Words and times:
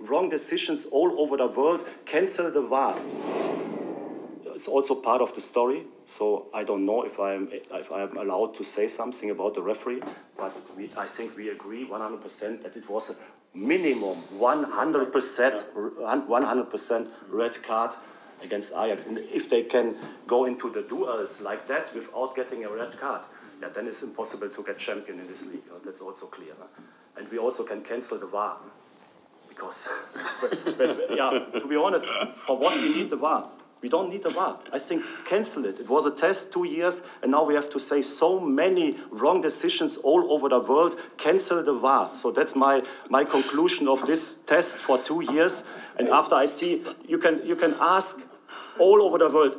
wrong 0.00 0.28
decisions 0.28 0.86
all 0.86 1.20
over 1.20 1.36
the 1.36 1.46
world. 1.46 1.84
Cancel 2.04 2.50
the 2.50 2.62
VAR. 2.62 2.96
It's 4.54 4.68
also 4.68 4.94
part 4.94 5.22
of 5.22 5.34
the 5.34 5.40
story. 5.40 5.84
So 6.06 6.48
I 6.52 6.64
don't 6.64 6.84
know 6.84 7.02
if 7.04 7.18
I'm 7.18 7.48
if 7.52 7.90
I'm 7.90 8.16
allowed 8.16 8.54
to 8.54 8.64
say 8.64 8.86
something 8.86 9.30
about 9.30 9.54
the 9.54 9.62
referee, 9.62 10.02
but 10.36 10.52
we, 10.76 10.90
I 10.96 11.06
think 11.06 11.36
we 11.36 11.48
agree 11.50 11.86
100% 11.86 12.62
that 12.62 12.76
it 12.76 12.88
was 12.90 13.10
a 13.10 13.16
minimum 13.58 14.16
100% 14.38 15.12
100% 15.72 17.08
red 17.30 17.62
card 17.62 17.92
against 18.42 18.72
Ajax. 18.72 19.06
And 19.06 19.18
if 19.18 19.48
they 19.48 19.62
can 19.62 19.94
go 20.26 20.44
into 20.44 20.70
the 20.70 20.82
duels 20.82 21.40
like 21.40 21.66
that 21.68 21.94
without 21.94 22.34
getting 22.34 22.64
a 22.64 22.70
red 22.70 22.98
card, 22.98 23.24
yeah, 23.60 23.68
then 23.68 23.86
it's 23.86 24.02
impossible 24.02 24.48
to 24.48 24.62
get 24.64 24.76
champion 24.76 25.20
in 25.20 25.26
this 25.26 25.46
league. 25.46 25.62
That's 25.84 26.00
also 26.00 26.26
clear. 26.26 26.52
And 27.16 27.28
we 27.30 27.38
also 27.38 27.62
can 27.64 27.82
cancel 27.82 28.18
the 28.18 28.26
VAR. 28.26 28.58
Because, 29.62 29.88
yeah, 31.10 31.60
to 31.60 31.66
be 31.68 31.76
honest, 31.76 32.06
for 32.46 32.58
what 32.58 32.76
we 32.80 32.94
need 32.94 33.10
the 33.10 33.16
VAR? 33.16 33.44
We 33.80 33.88
don't 33.88 34.10
need 34.10 34.22
the 34.22 34.30
VAR. 34.30 34.58
I 34.72 34.78
think 34.78 35.02
cancel 35.26 35.64
it. 35.64 35.80
It 35.80 35.88
was 35.88 36.06
a 36.06 36.10
test 36.10 36.52
two 36.52 36.64
years, 36.64 37.02
and 37.22 37.32
now 37.32 37.44
we 37.44 37.54
have 37.54 37.70
to 37.70 37.80
say 37.80 38.02
so 38.02 38.40
many 38.40 38.94
wrong 39.10 39.40
decisions 39.40 39.96
all 39.96 40.32
over 40.32 40.48
the 40.48 40.60
world. 40.60 40.96
Cancel 41.16 41.62
the 41.62 41.74
VAR. 41.74 42.08
So 42.10 42.30
that's 42.30 42.54
my, 42.54 42.82
my 43.08 43.24
conclusion 43.24 43.88
of 43.88 44.06
this 44.06 44.34
test 44.46 44.78
for 44.78 44.98
two 44.98 45.22
years. 45.32 45.64
And 45.98 46.08
after 46.08 46.34
I 46.34 46.44
see, 46.46 46.84
you 47.06 47.18
can, 47.18 47.40
you 47.44 47.56
can 47.56 47.74
ask 47.80 48.20
all 48.78 49.02
over 49.02 49.18
the 49.18 49.30
world, 49.30 49.56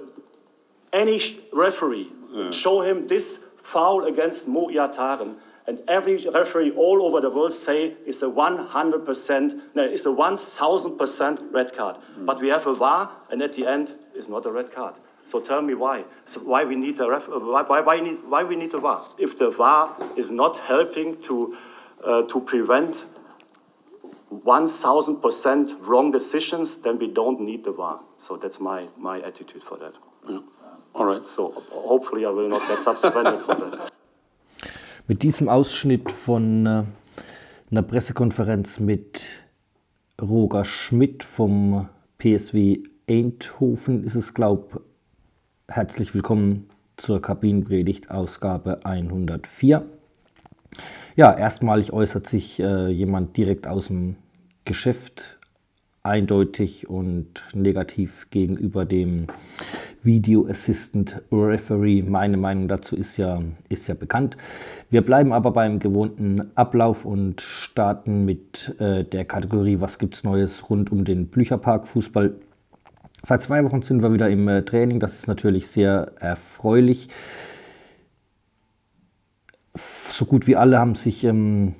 any 0.91 1.19
referee, 1.51 2.09
yeah. 2.31 2.51
show 2.51 2.81
him 2.81 3.07
this 3.07 3.39
foul 3.61 4.05
against 4.05 4.47
Mo 4.47 4.67
Iataren. 4.67 5.37
And 5.65 5.79
every 5.87 6.17
referee 6.17 6.71
all 6.71 7.01
over 7.03 7.21
the 7.21 7.29
world 7.29 7.53
say 7.53 7.95
it's 8.05 8.21
a 8.21 8.25
100%, 8.25 9.53
no, 9.75 9.83
it's 9.83 10.05
a 10.05 10.09
1000% 10.09 11.53
red 11.53 11.73
card. 11.73 11.97
Mm. 12.17 12.25
But 12.25 12.41
we 12.41 12.49
have 12.49 12.67
a 12.67 12.75
VAR, 12.75 13.11
and 13.31 13.41
at 13.41 13.53
the 13.53 13.65
end, 13.65 13.93
it's 14.13 14.27
not 14.27 14.45
a 14.45 14.51
red 14.51 14.71
card. 14.71 14.95
So 15.25 15.39
tell 15.39 15.61
me 15.61 15.73
why. 15.73 16.03
So 16.25 16.41
why 16.41 16.65
we 16.65 16.75
need 16.75 16.99
a 16.99 17.09
ref, 17.09 17.29
why, 17.29 17.61
why, 17.61 17.79
why, 17.79 17.99
need, 18.01 18.17
why 18.27 18.43
we 18.43 18.57
need 18.57 18.73
a 18.73 18.79
VAR? 18.79 19.03
If 19.17 19.37
the 19.37 19.51
VAR 19.51 19.95
is 20.17 20.31
not 20.31 20.57
helping 20.57 21.21
to, 21.23 21.55
uh, 22.03 22.21
to 22.23 22.41
prevent 22.41 23.05
1000% 24.33 25.87
wrong 25.87 26.11
decisions, 26.11 26.75
then 26.77 26.99
we 26.99 27.07
don't 27.07 27.39
need 27.39 27.63
the 27.63 27.71
VAR. 27.71 28.01
So 28.19 28.35
that's 28.35 28.59
my, 28.59 28.89
my 28.97 29.21
attitude 29.21 29.63
for 29.63 29.77
that. 29.77 29.93
Yeah. 30.27 30.39
All 30.93 31.05
right. 31.05 31.23
So 31.23 31.51
hopefully 31.71 32.25
I 32.25 32.29
will 32.29 32.49
not 32.49 32.67
get 32.67 32.79
suspended 32.79 33.39
for 33.45 33.55
that. 33.55 33.92
Mit 35.05 35.23
diesem 35.23 35.49
Ausschnitt 35.49 36.13
von 36.13 36.65
äh, 36.65 36.83
einer 37.69 37.81
Pressekonferenz 37.81 38.79
mit 38.79 39.23
Roger 40.21 40.63
Schmidt 40.63 41.25
vom 41.25 41.89
PSW 42.19 42.83
Eindhoven 43.09 44.05
ist 44.05 44.15
es, 44.15 44.33
glaube 44.33 44.81
herzlich 45.67 46.15
willkommen 46.15 46.69
zur 46.95 47.21
Kabinenpredigt 47.21 48.11
Ausgabe 48.11 48.85
104. 48.85 49.85
Ja, 51.17 51.33
erstmalig 51.33 51.91
äußert 51.91 52.27
sich 52.27 52.61
äh, 52.61 52.87
jemand 52.87 53.35
direkt 53.35 53.67
aus 53.67 53.87
dem 53.87 54.15
Geschäft 54.63 55.37
eindeutig 56.03 56.89
und 56.89 57.43
negativ 57.53 58.27
gegenüber 58.29 58.83
dem 58.83 59.27
Video 60.03 60.45
Assistant 60.47 61.21
Referee. 61.31 62.01
Meine 62.01 62.35
Meinung 62.35 62.67
dazu 62.67 62.97
ist 62.97 63.15
ja, 63.15 63.41
ist 63.69 63.87
ja 63.87 63.95
bekannt. 63.95 64.35
Wir 64.89 65.01
bleiben 65.01 65.31
aber 65.31 65.51
beim 65.51 65.79
gewohnten 65.79 66.51
Ablauf 66.55 67.05
und 67.05 67.39
starten 67.39 68.25
mit 68.25 68.75
äh, 68.79 69.05
der 69.05 69.23
Kategorie 69.23 69.79
Was 69.79 69.97
gibt's 69.97 70.25
Neues 70.25 70.69
rund 70.69 70.91
um 70.91 71.05
den 71.05 71.27
Blücherpark 71.27 71.87
Fußball. 71.87 72.35
Seit 73.23 73.41
zwei 73.41 73.63
Wochen 73.63 73.81
sind 73.81 74.01
wir 74.01 74.11
wieder 74.11 74.29
im 74.29 74.45
äh, 74.49 74.63
Training. 74.63 74.99
Das 74.99 75.13
ist 75.13 75.27
natürlich 75.29 75.67
sehr 75.67 76.11
erfreulich. 76.19 77.07
So 79.73 80.25
gut 80.25 80.47
wie 80.47 80.57
alle 80.57 80.79
haben 80.79 80.95
sich 80.95 81.23
ähm, 81.23 81.75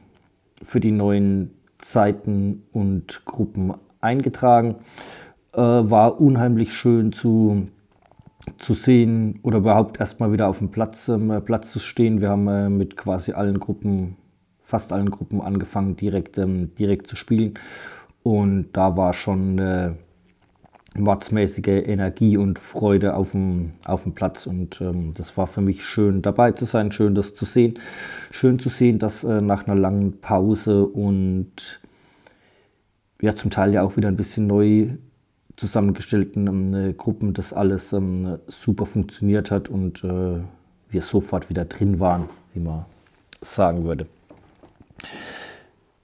für 0.64 0.80
die 0.80 0.92
neuen 0.92 1.52
Zeiten 1.78 2.64
und 2.72 3.26
Gruppen 3.26 3.74
eingetragen. 4.04 4.76
Äh, 5.54 5.60
war 5.60 6.20
unheimlich 6.20 6.74
schön 6.74 7.12
zu, 7.14 7.68
zu 8.58 8.74
sehen 8.74 9.40
oder 9.44 9.60
überhaupt 9.60 10.00
erstmal 10.00 10.32
wieder 10.32 10.48
auf 10.48 10.58
dem 10.60 10.70
Platz, 10.70 11.08
ähm, 11.10 11.42
Platz 11.46 11.72
zu 11.72 11.80
stehen. 11.80 12.22
Wir 12.22 12.30
haben 12.30 12.48
äh, 12.48 12.70
mit 12.70 12.98
quasi 12.98 13.34
allen 13.34 13.60
Gruppen, 13.60 14.18
fast 14.60 14.92
allen 14.92 15.12
Gruppen 15.12 15.42
angefangen, 15.42 15.96
direkt, 15.96 16.38
ähm, 16.38 16.74
direkt 16.76 17.08
zu 17.08 17.16
spielen. 17.16 17.54
Und 18.24 18.70
da 18.74 18.96
war 18.98 19.14
schon 19.14 19.60
äh, 19.60 19.92
mordsmäßige 20.98 21.68
Energie 21.86 22.38
und 22.38 22.60
Freude 22.60 23.16
auf 23.16 23.32
dem, 23.32 23.72
auf 23.86 24.04
dem 24.04 24.14
Platz. 24.14 24.46
Und 24.46 24.82
ähm, 24.82 25.14
das 25.14 25.38
war 25.38 25.48
für 25.48 25.62
mich 25.62 25.86
schön 25.86 26.22
dabei 26.22 26.52
zu 26.52 26.66
sein, 26.66 26.92
schön 26.92 27.16
das 27.16 27.34
zu 27.34 27.46
sehen. 27.46 27.80
Schön 28.32 28.60
zu 28.60 28.70
sehen, 28.70 29.00
dass 29.00 29.24
äh, 29.24 29.42
nach 29.42 29.68
einer 29.68 29.76
langen 29.76 30.20
Pause 30.20 30.86
und 30.86 31.82
ja 33.24 33.36
zum 33.36 33.50
Teil 33.50 33.74
ja 33.74 33.84
auch 33.84 33.96
wieder 33.96 34.10
ein 34.10 34.18
bisschen 34.18 34.48
neu 34.48 34.90
zusammengestellten 35.56 36.48
ähm, 36.48 36.98
Gruppen 36.98 37.34
das 37.34 37.54
alles 37.54 37.94
ähm, 37.94 38.38
super 38.48 38.86
funktioniert 38.86 39.50
hat 39.50 39.70
und 39.70 40.04
äh, 40.04 40.42
wir 40.90 41.02
sofort 41.02 41.50
wieder 41.50 41.64
drin 41.64 42.02
waren, 42.02 42.30
wie 42.54 42.60
man 42.60 42.86
sagen 43.42 43.86
würde. 43.86 44.08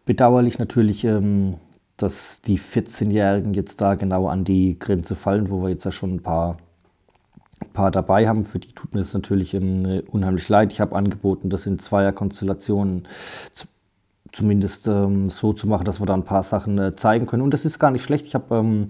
Bedauerlich 0.06 0.59
natürlich, 0.59 1.03
ähm, 1.03 1.56
dass 1.97 2.41
die 2.41 2.57
14-Jährigen 2.57 3.53
jetzt 3.53 3.81
da 3.81 3.96
genau 3.96 4.30
an 4.30 4.46
die 4.46 4.80
Grenze 4.80 5.16
fallen, 5.16 5.50
wo 5.50 5.62
wir 5.62 5.69
jetzt 5.69 5.84
ja 5.84 5.91
schon 5.91 6.16
ein 6.16 6.22
paar, 6.22 6.57
paar 7.74 7.91
dabei 7.91 8.30
haben. 8.30 8.46
Für 8.46 8.59
die 8.59 8.72
tut 8.72 8.94
mir 8.94 9.01
das 9.01 9.13
natürlich 9.13 9.53
ähm, 9.53 10.03
unheimlich 10.09 10.47
leid. 10.47 10.72
Ich 10.72 10.80
habe 10.80 10.96
angeboten, 10.96 11.50
das 11.50 11.68
in 11.68 11.80
Zweierkonstellationen 11.80 13.07
zu 13.51 13.68
zumindest 14.32 14.88
ähm, 14.88 15.28
so 15.28 15.54
zu 15.54 15.68
machen, 15.68 15.86
dass 15.86 16.00
wir 16.00 16.06
da 16.06 16.14
ein 16.14 16.24
paar 16.24 16.44
Sachen 16.44 16.78
äh, 16.78 16.96
zeigen 16.96 17.26
können. 17.26 17.44
Und 17.44 17.54
das 17.54 17.66
ist 17.66 17.80
gar 17.80 17.92
nicht 17.92 18.04
schlecht. 18.04 18.26
Ich 18.26 18.36
habe 18.36 18.56
ähm, 18.56 18.90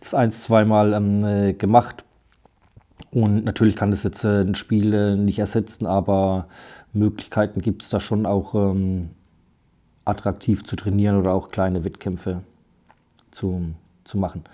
das 0.00 0.14
ein, 0.14 0.30
zweimal 0.30 0.92
ähm, 0.92 1.24
äh, 1.24 1.52
gemacht. 1.52 2.04
Und 3.10 3.44
natürlich 3.44 3.76
kann 3.76 3.90
das 3.90 4.02
jetzt 4.02 4.24
äh, 4.24 4.40
ein 4.40 4.54
Spiel 4.54 4.94
äh, 4.94 5.16
nicht 5.16 5.38
ersetzen, 5.38 5.86
aber 5.86 6.46
Möglichkeiten 6.92 7.60
gibt 7.60 7.82
es 7.82 7.90
da 7.90 8.00
schon 8.00 8.26
auch 8.26 8.54
ähm, 8.54 9.10
attraktiv 10.04 10.64
zu 10.64 10.76
trainieren 10.76 11.16
oder 11.16 11.32
auch 11.32 11.48
kleine 11.48 11.84
Wettkämpfe 11.84 12.42
zu, 13.30 13.74
zu 14.04 14.18
machen. 14.18 14.44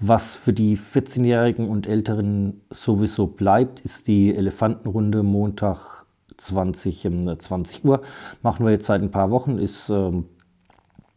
Was 0.00 0.36
für 0.36 0.52
die 0.52 0.78
14-Jährigen 0.78 1.68
und 1.68 1.86
Älteren 1.86 2.60
sowieso 2.70 3.26
bleibt, 3.26 3.80
ist 3.80 4.06
die 4.06 4.34
Elefantenrunde 4.34 5.24
Montag 5.24 6.06
20, 6.38 7.08
20 7.38 7.84
Uhr. 7.84 8.00
Machen 8.42 8.64
wir 8.64 8.72
jetzt 8.72 8.86
seit 8.86 9.02
ein 9.02 9.10
paar 9.10 9.30
Wochen, 9.30 9.58
ist 9.58 9.90
ähm, 9.90 10.24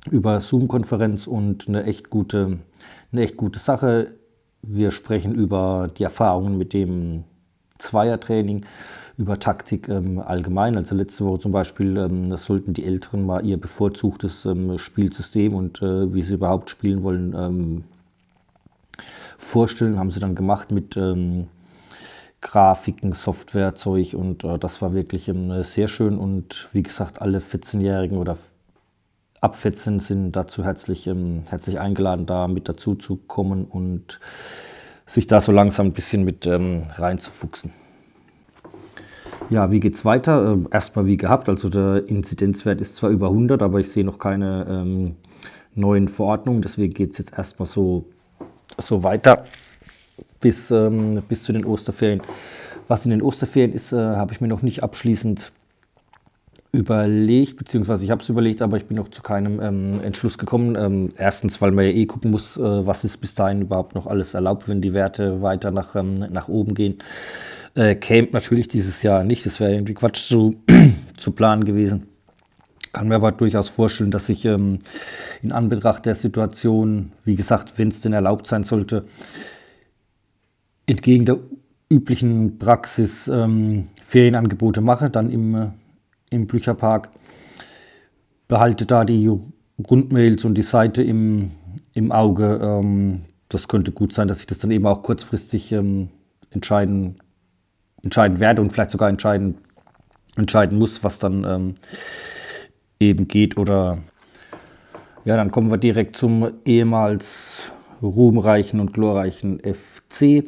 über 0.09 0.41
Zoom-Konferenz 0.41 1.27
und 1.27 1.67
eine 1.67 1.83
echt, 1.83 2.09
gute, 2.09 2.59
eine 3.11 3.21
echt 3.21 3.37
gute 3.37 3.59
Sache. 3.59 4.15
Wir 4.61 4.91
sprechen 4.91 5.33
über 5.33 5.89
die 5.97 6.03
Erfahrungen 6.03 6.57
mit 6.57 6.73
dem 6.73 7.23
Zweiertraining, 7.77 8.65
über 9.17 9.39
Taktik 9.39 9.89
ähm, 9.89 10.19
allgemein. 10.19 10.75
Also 10.75 10.95
letzte 10.95 11.25
Woche 11.25 11.39
zum 11.39 11.51
Beispiel, 11.51 11.97
ähm, 11.97 12.29
das 12.29 12.45
sollten 12.45 12.73
die 12.73 12.85
Älteren 12.85 13.25
mal 13.25 13.45
ihr 13.45 13.59
bevorzugtes 13.59 14.45
ähm, 14.45 14.77
Spielsystem 14.77 15.53
und 15.53 15.81
äh, 15.81 16.13
wie 16.13 16.21
sie 16.21 16.35
überhaupt 16.35 16.69
spielen 16.69 17.03
wollen 17.03 17.35
ähm, 17.35 17.83
vorstellen. 19.37 19.97
Haben 19.97 20.11
sie 20.11 20.19
dann 20.19 20.35
gemacht 20.35 20.71
mit 20.71 20.95
ähm, 20.97 21.47
Grafiken, 22.41 23.13
Softwarezeug 23.13 24.13
und 24.13 24.44
äh, 24.44 24.57
das 24.57 24.81
war 24.81 24.94
wirklich 24.94 25.28
ähm, 25.29 25.62
sehr 25.63 25.88
schön 25.88 26.18
und 26.18 26.69
wie 26.74 26.84
gesagt, 26.84 27.22
alle 27.22 27.40
14-Jährigen 27.40 28.18
oder 28.18 28.38
ab 29.41 29.55
14 29.55 29.99
sind 29.99 30.32
dazu 30.34 30.64
herzlich, 30.64 31.08
ähm, 31.08 31.43
herzlich 31.49 31.79
eingeladen, 31.79 32.26
da 32.26 32.47
mit 32.47 32.67
dazu 32.67 32.96
zu 32.96 33.16
kommen 33.16 33.66
und 33.66 34.20
sich 35.05 35.28
da 35.28 35.40
so 35.40 35.52
langsam 35.52 35.88
ein 35.88 35.93
bisschen 35.93 36.23
mit 36.23 36.46
ähm, 36.47 36.84
reinzufuchsen. 36.96 37.72
Ja, 39.49 39.72
wie 39.72 39.79
geht 39.79 39.96
es 39.96 40.05
weiter? 40.05 40.52
Ähm, 40.52 40.67
erstmal 40.72 41.05
wie 41.05 41.17
gehabt, 41.17 41.47
also 41.47 41.70
der 41.70 42.08
Inzidenzwert 42.08 42.82
ist 42.82 42.96
zwar 42.96 43.11
über 43.11 43.28
100, 43.28 43.61
aber 43.61 43.79
ich 43.79 43.91
sehe 43.91 44.05
noch 44.05 44.17
keine 44.17 44.66
ähm, 44.70 45.16
neuen 45.76 46.08
Verordnungen, 46.08 46.61
deswegen 46.61 46.94
geht 46.94 47.11
es 47.11 47.17
jetzt 47.20 47.37
erstmal 47.37 47.67
so, 47.67 48.05
so 48.79 49.03
weiter 49.03 49.44
bis, 50.41 50.72
ähm, 50.72 51.22
bis 51.29 51.43
zu 51.43 51.53
den 51.53 51.66
Osterferien. 51.66 52.22
Was 52.88 53.05
in 53.05 53.11
den 53.11 53.22
Osterferien 53.22 53.73
ist, 53.73 53.93
äh, 53.93 53.97
habe 53.97 54.34
ich 54.34 54.41
mir 54.41 54.47
noch 54.47 54.61
nicht 54.61 54.84
abschließend 54.84 55.53
überlegt, 56.73 57.58
beziehungsweise 57.58 58.05
ich 58.05 58.11
habe 58.11 58.22
es 58.22 58.29
überlegt, 58.29 58.61
aber 58.61 58.78
ich 58.78 58.85
bin 58.85 58.97
noch 58.97 59.09
zu 59.09 59.22
keinem 59.22 59.59
ähm, 59.61 60.02
Entschluss 60.03 60.38
gekommen. 60.38 60.76
Ähm, 60.76 61.14
erstens, 61.17 61.61
weil 61.61 61.72
man 61.72 61.85
ja 61.85 61.91
eh 61.91 62.05
gucken 62.05 62.32
muss, 62.32 62.58
äh, 62.58 62.61
was 62.61 63.03
ist 63.03 63.17
bis 63.17 63.34
dahin 63.34 63.61
überhaupt 63.61 63.93
noch 63.93 64.08
alles 64.08 64.34
erlaubt, 64.34 64.70
wenn 64.70 64.82
die 64.82 64.93
Werte 64.93 65.41
weiter 65.41 65.72
nach, 65.72 65.96
ähm, 65.96 66.14
nach 66.14 66.47
oben 66.47 66.73
gehen. 66.73 66.97
Äh, 67.76 67.96
Camp 67.96 68.34
natürlich 68.34 68.67
dieses 68.67 69.03
Jahr 69.03 69.23
nicht, 69.23 69.46
das 69.46 69.59
wäre 69.59 69.73
irgendwie 69.73 69.94
Quatsch 69.94 70.28
zu, 70.28 70.55
zu 71.17 71.32
planen 71.32 71.66
gewesen. 71.66 72.08
Kann 72.94 73.08
mir 73.08 73.16
aber 73.16 73.32
durchaus 73.32 73.70
vorstellen, 73.70 74.11
dass 74.11 74.26
sich 74.26 74.46
ähm, 74.46 74.79
in 75.41 75.52
Anbetracht 75.52 76.05
der 76.05 76.16
Situation, 76.16 77.11
wie 77.23 77.35
gesagt, 77.35 77.73
wenn 77.78 77.87
es 77.87 78.02
denn 78.02 78.11
erlaubt 78.11 78.47
sein 78.47 78.64
sollte, 78.64 79.05
entgegen 80.85 81.25
der 81.25 81.39
üblichen 81.89 82.57
Praxis 82.57 83.28
ähm, 83.28 83.89
Ferienangebote 84.05 84.81
mache, 84.81 85.09
dann 85.09 85.29
im, 85.29 85.55
äh, 85.55 85.67
im 86.29 86.47
Blücherpark. 86.47 87.09
Behalte 88.47 88.85
da 88.85 89.05
die 89.05 89.29
Rundmails 89.89 90.45
und 90.45 90.55
die 90.55 90.63
Seite 90.63 91.03
im, 91.03 91.51
im 91.93 92.11
Auge. 92.11 92.59
Ähm, 92.61 93.22
das 93.49 93.67
könnte 93.67 93.91
gut 93.91 94.13
sein, 94.13 94.28
dass 94.28 94.39
ich 94.39 94.47
das 94.47 94.59
dann 94.59 94.72
eben 94.72 94.85
auch 94.85 95.03
kurzfristig 95.03 95.72
ähm, 95.72 96.09
entscheiden, 96.49 97.17
entscheiden 98.03 98.39
werde 98.39 98.61
und 98.61 98.72
vielleicht 98.72 98.91
sogar 98.91 99.09
entscheiden, 99.09 99.57
entscheiden 100.35 100.77
muss, 100.77 101.03
was 101.03 101.19
dann 101.19 101.43
ähm, 101.43 101.75
eben 102.99 103.27
geht. 103.27 103.57
Oder 103.57 103.97
ja, 105.25 105.35
dann 105.35 105.51
kommen 105.51 105.69
wir 105.69 105.77
direkt 105.77 106.16
zum 106.16 106.51
ehemals 106.66 107.72
ruhmreichen 108.01 108.79
und 108.79 108.93
glorreichen 108.93 109.59
FC. 109.59 110.43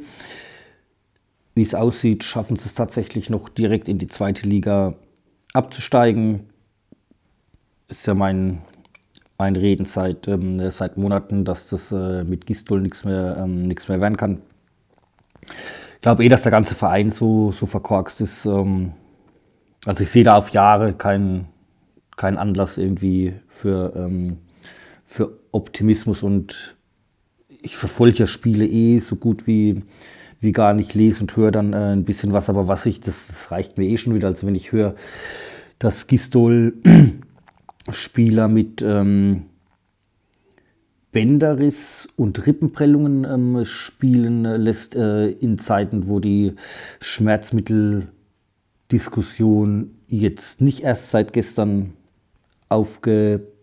Wie 1.55 1.61
es 1.61 1.75
aussieht, 1.75 2.23
schaffen 2.23 2.55
sie 2.55 2.65
es 2.65 2.73
tatsächlich 2.73 3.29
noch 3.29 3.49
direkt 3.49 3.87
in 3.87 3.97
die 3.97 4.07
zweite 4.07 4.47
Liga 4.47 4.95
abzusteigen. 5.53 6.49
Ist 7.87 8.07
ja 8.07 8.15
mein, 8.15 8.61
mein 9.37 9.55
Reden 9.55 9.85
seit, 9.85 10.27
ähm, 10.27 10.71
seit 10.71 10.97
Monaten, 10.97 11.45
dass 11.45 11.67
das 11.67 11.91
äh, 11.91 12.23
mit 12.23 12.45
Gistol 12.45 12.81
nichts 12.81 13.05
mehr, 13.05 13.37
ähm, 13.37 13.67
mehr 13.67 14.01
werden 14.01 14.17
kann. 14.17 14.41
Ich 15.95 16.01
glaube 16.01 16.23
eh, 16.23 16.29
dass 16.29 16.43
der 16.43 16.51
ganze 16.51 16.75
Verein 16.75 17.11
so, 17.11 17.51
so 17.51 17.65
verkorkst 17.65 18.21
ist. 18.21 18.45
Ähm, 18.45 18.93
also 19.85 20.03
ich 20.03 20.09
sehe 20.09 20.23
da 20.23 20.35
auf 20.35 20.49
Jahre 20.49 20.93
keinen 20.93 21.47
kein 22.15 22.37
Anlass 22.37 22.77
irgendwie 22.77 23.33
für, 23.47 23.93
ähm, 23.95 24.37
für 25.05 25.39
Optimismus 25.51 26.23
und 26.23 26.75
ich 27.63 27.75
verfolge 27.77 28.19
ja 28.19 28.27
Spiele 28.27 28.67
eh 28.67 28.99
so 28.99 29.15
gut 29.15 29.47
wie, 29.47 29.81
wie 30.39 30.51
gar 30.51 30.73
nicht, 30.73 30.93
lese 30.93 31.21
und 31.21 31.35
höre 31.35 31.49
dann 31.51 31.73
äh, 31.73 31.93
ein 31.93 32.03
bisschen 32.03 32.31
was, 32.33 32.47
aber 32.49 32.67
was 32.67 32.85
ich, 32.85 32.99
das, 32.99 33.25
das, 33.27 33.49
reicht 33.51 33.79
mir 33.79 33.87
eh 33.87 33.97
schon 33.97 34.13
wieder. 34.13 34.27
Also 34.27 34.45
wenn 34.45 34.53
ich 34.55 34.71
höre, 34.71 34.93
dass 35.79 36.05
Gistol 36.07 36.73
Spieler 37.91 38.47
mit 38.47 38.81
ähm, 38.81 39.43
Bänderriss 41.11 42.07
und 42.17 42.45
Rippenprellungen 42.45 43.23
ähm, 43.23 43.65
spielen 43.65 44.43
lässt 44.43 44.95
äh, 44.95 45.29
in 45.29 45.57
Zeiten, 45.57 46.07
wo 46.07 46.19
die 46.19 46.53
Schmerzmitteldiskussion 46.99 49.91
jetzt 50.07 50.59
nicht 50.59 50.81
erst 50.81 51.11
seit 51.11 51.31
gestern 51.33 51.93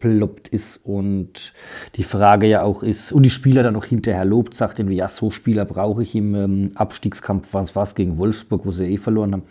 aufgeploppt 0.01 0.49
ist 0.49 0.79
und 0.85 1.53
die 1.97 2.03
Frage 2.03 2.47
ja 2.47 2.63
auch 2.63 2.83
ist, 2.83 3.13
und 3.13 3.25
die 3.25 3.31
Spieler 3.31 3.63
dann 3.63 3.75
noch 3.75 3.85
hinterher 3.85 4.25
lobt, 4.25 4.55
sagt 4.55 4.79
irgendwie, 4.79 4.97
ja, 4.97 5.09
so 5.09 5.31
Spieler 5.31 5.65
brauche 5.65 6.03
ich 6.03 6.15
im 6.15 6.35
ähm, 6.35 6.73
Abstiegskampf, 6.75 7.53
was 7.53 7.77
war 7.77 7.83
es 7.83 7.95
gegen 7.95 8.19
Wolfsburg, 8.19 8.65
wo 8.65 8.73
sie 8.73 8.87
eh 8.87 8.99
verloren 8.99 9.33
haben. 9.33 9.43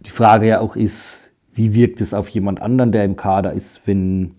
Die 0.00 0.10
Frage 0.10 0.46
ja 0.46 0.60
auch 0.60 0.76
ist, 0.76 1.30
wie 1.52 1.74
wirkt 1.74 2.00
es 2.00 2.14
auf 2.14 2.28
jemand 2.28 2.60
anderen, 2.60 2.92
der 2.92 3.04
im 3.04 3.16
Kader 3.16 3.52
ist, 3.52 3.86
wenn 3.86 4.34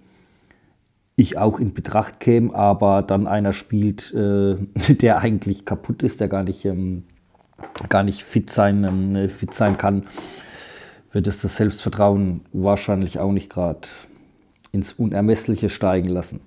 ich 1.15 1.37
auch 1.37 1.59
in 1.59 1.73
Betracht 1.73 2.19
käme, 2.19 2.53
aber 2.53 3.01
dann 3.01 3.25
einer 3.27 3.53
spielt, 3.53 4.13
äh, 4.13 4.55
der 4.93 5.19
eigentlich 5.19 5.65
kaputt 5.65 6.03
ist, 6.03 6.19
der 6.19 6.27
gar 6.27 6.43
nicht, 6.43 6.65
ähm, 6.65 7.03
gar 7.87 8.03
nicht 8.03 8.23
fit, 8.23 8.49
sein, 8.49 8.83
ähm, 8.83 9.29
fit 9.29 9.53
sein 9.53 9.77
kann 9.77 10.03
wird 11.11 11.27
es 11.27 11.39
das 11.39 11.55
Selbstvertrauen 11.55 12.41
wahrscheinlich 12.51 13.19
auch 13.19 13.31
nicht 13.31 13.49
gerade 13.49 13.87
ins 14.75 14.93
Unermessliche 14.93 15.69
steigen 15.69 16.09
lassen. 16.09 16.41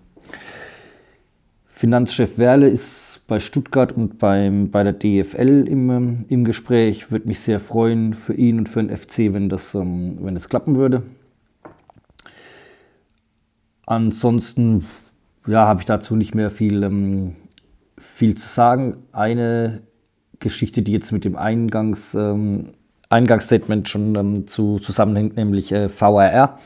Finanzchef 1.67 2.39
Werle 2.39 2.69
ist 2.69 3.23
bei 3.27 3.41
Stuttgart 3.41 3.93
und 3.93 4.19
beim, 4.19 4.71
bei 4.71 4.83
der 4.83 4.93
DFL 4.93 5.67
im, 5.69 6.25
im 6.29 6.45
Gespräch. 6.45 7.11
Würde 7.11 7.27
mich 7.27 7.41
sehr 7.41 7.59
freuen 7.59 8.15
für 8.15 8.35
ihn 8.35 8.59
und 8.59 8.69
für 8.69 8.83
den 8.83 8.97
FC, 8.97 9.33
wenn 9.33 9.49
das, 9.49 9.75
ähm, 9.75 10.19
wenn 10.21 10.35
das 10.35 10.49
klappen 10.49 10.77
würde. 10.77 11.03
Ansonsten 13.87 14.85
ja, 15.47 15.67
habe 15.67 15.81
ich 15.81 15.87
dazu 15.87 16.15
nicht 16.15 16.35
mehr 16.35 16.51
viel, 16.51 16.83
ähm, 16.83 17.37
viel 17.97 18.37
zu 18.37 18.47
sagen. 18.47 18.99
Eine 19.13 19.83
Geschichte, 20.41 20.83
die 20.83 20.93
jetzt 20.93 21.13
mit 21.13 21.25
dem 21.25 21.37
Eingangs, 21.37 22.15
ähm, 22.15 22.73
Eingangsstatement 23.09 23.89
schon 23.89 24.47
zu, 24.47 24.79
zusammenhängt, 24.79 25.37
nämlich 25.37 25.73
äh, 25.73 25.89
VRR. 25.89 26.59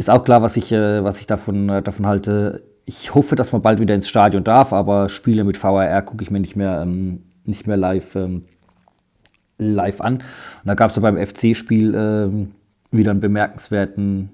Ist 0.00 0.08
auch 0.08 0.24
klar, 0.24 0.40
was 0.40 0.56
ich, 0.56 0.72
äh, 0.72 1.04
was 1.04 1.20
ich 1.20 1.26
davon, 1.26 1.68
äh, 1.68 1.82
davon 1.82 2.06
halte. 2.06 2.62
Ich 2.86 3.14
hoffe, 3.14 3.36
dass 3.36 3.52
man 3.52 3.60
bald 3.60 3.80
wieder 3.80 3.94
ins 3.94 4.08
Stadion 4.08 4.42
darf, 4.42 4.72
aber 4.72 5.10
Spiele 5.10 5.44
mit 5.44 5.58
VRR 5.58 6.00
gucke 6.00 6.24
ich 6.24 6.30
mir 6.30 6.40
nicht 6.40 6.56
mehr, 6.56 6.80
ähm, 6.80 7.24
nicht 7.44 7.66
mehr 7.66 7.76
live, 7.76 8.16
ähm, 8.16 8.46
live 9.58 10.00
an. 10.00 10.14
Und 10.14 10.22
da 10.64 10.72
gab 10.72 10.88
es 10.90 10.98
beim 10.98 11.18
FC-Spiel 11.18 11.94
ähm, 11.94 12.52
wieder 12.90 13.10
einen 13.10 13.20
bemerkenswerten 13.20 14.30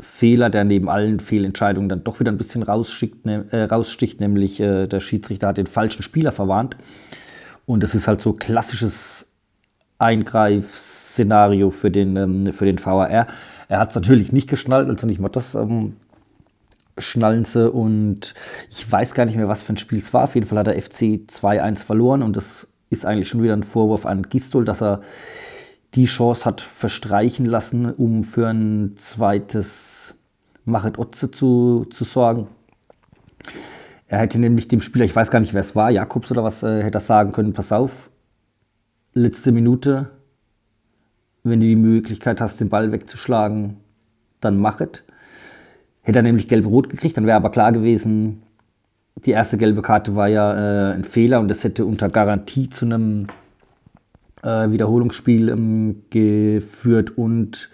Fehler, 0.00 0.48
der 0.48 0.64
neben 0.64 0.88
allen 0.88 1.20
Fehlentscheidungen 1.20 1.90
dann 1.90 2.02
doch 2.02 2.18
wieder 2.18 2.32
ein 2.32 2.38
bisschen 2.38 2.62
raussticht, 2.62 3.26
ne, 3.26 3.44
äh, 3.50 3.64
raussticht 3.64 4.20
nämlich 4.20 4.58
äh, 4.58 4.86
der 4.86 5.00
Schiedsrichter 5.00 5.48
hat 5.48 5.58
den 5.58 5.66
falschen 5.66 6.02
Spieler 6.02 6.32
verwarnt. 6.32 6.78
Und 7.66 7.82
das 7.82 7.94
ist 7.94 8.08
halt 8.08 8.22
so 8.22 8.32
klassisches 8.32 9.26
Eingreifszenario 9.98 11.68
für 11.68 11.90
den, 11.90 12.16
ähm, 12.16 12.52
für 12.54 12.64
den 12.64 12.82
VAR. 12.82 13.26
Er 13.68 13.78
hat 13.78 13.90
es 13.90 13.94
natürlich 13.94 14.32
nicht 14.32 14.48
geschnallt, 14.48 14.88
also 14.88 15.06
nicht 15.06 15.20
mal 15.20 15.28
das 15.28 15.54
ähm, 15.54 15.96
schnallen 16.98 17.44
sie. 17.44 17.70
Und 17.70 18.34
ich 18.70 18.90
weiß 18.90 19.14
gar 19.14 19.24
nicht 19.26 19.36
mehr, 19.36 19.48
was 19.48 19.62
für 19.62 19.72
ein 19.72 19.78
Spiel 19.78 19.98
es 19.98 20.12
war. 20.12 20.24
Auf 20.24 20.34
jeden 20.34 20.46
Fall 20.46 20.58
hat 20.58 20.66
der 20.66 20.80
FC 20.80 21.26
2-1 21.30 21.84
verloren 21.84 22.22
und 22.22 22.36
das 22.36 22.68
ist 22.90 23.04
eigentlich 23.04 23.28
schon 23.28 23.42
wieder 23.42 23.54
ein 23.54 23.62
Vorwurf 23.62 24.06
an 24.06 24.22
Gistol, 24.22 24.64
dass 24.64 24.82
er 24.82 25.00
die 25.94 26.06
Chance 26.06 26.44
hat 26.44 26.60
verstreichen 26.60 27.46
lassen, 27.46 27.90
um 27.92 28.24
für 28.24 28.48
ein 28.48 28.94
zweites 28.96 30.14
Machet 30.64 30.98
Otze 30.98 31.30
zu, 31.30 31.86
zu 31.90 32.04
sorgen. 32.04 32.48
Er 34.06 34.18
hätte 34.18 34.38
nämlich 34.38 34.68
dem 34.68 34.80
Spieler, 34.80 35.04
ich 35.04 35.14
weiß 35.14 35.30
gar 35.30 35.40
nicht, 35.40 35.54
wer 35.54 35.60
es 35.60 35.76
war, 35.76 35.90
Jakobs 35.90 36.30
oder 36.30 36.44
was, 36.44 36.62
äh, 36.62 36.82
hätte 36.82 36.98
er 36.98 37.00
sagen 37.00 37.32
können, 37.32 37.52
pass 37.52 37.72
auf, 37.72 38.10
letzte 39.12 39.52
Minute, 39.52 40.10
wenn 41.44 41.60
du 41.60 41.66
die 41.66 41.76
Möglichkeit 41.76 42.40
hast, 42.40 42.60
den 42.60 42.70
Ball 42.70 42.90
wegzuschlagen, 42.90 43.76
dann 44.40 44.58
mach 44.58 44.80
es. 44.80 45.02
Hätte 46.02 46.18
er 46.18 46.22
nämlich 46.22 46.48
gelb-rot 46.48 46.88
gekriegt, 46.88 47.16
dann 47.16 47.26
wäre 47.26 47.36
aber 47.36 47.50
klar 47.50 47.72
gewesen, 47.72 48.42
die 49.24 49.30
erste 49.30 49.56
gelbe 49.56 49.82
Karte 49.82 50.16
war 50.16 50.28
ja 50.28 50.90
äh, 50.90 50.94
ein 50.94 51.04
Fehler 51.04 51.40
und 51.40 51.48
das 51.48 51.64
hätte 51.64 51.84
unter 51.84 52.08
Garantie 52.08 52.68
zu 52.68 52.84
einem 52.84 53.28
äh, 54.42 54.70
Wiederholungsspiel 54.70 55.48
ähm, 55.48 56.02
geführt 56.10 57.16
und 57.16 57.70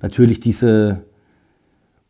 natürlich 0.00 0.40
diese 0.40 1.02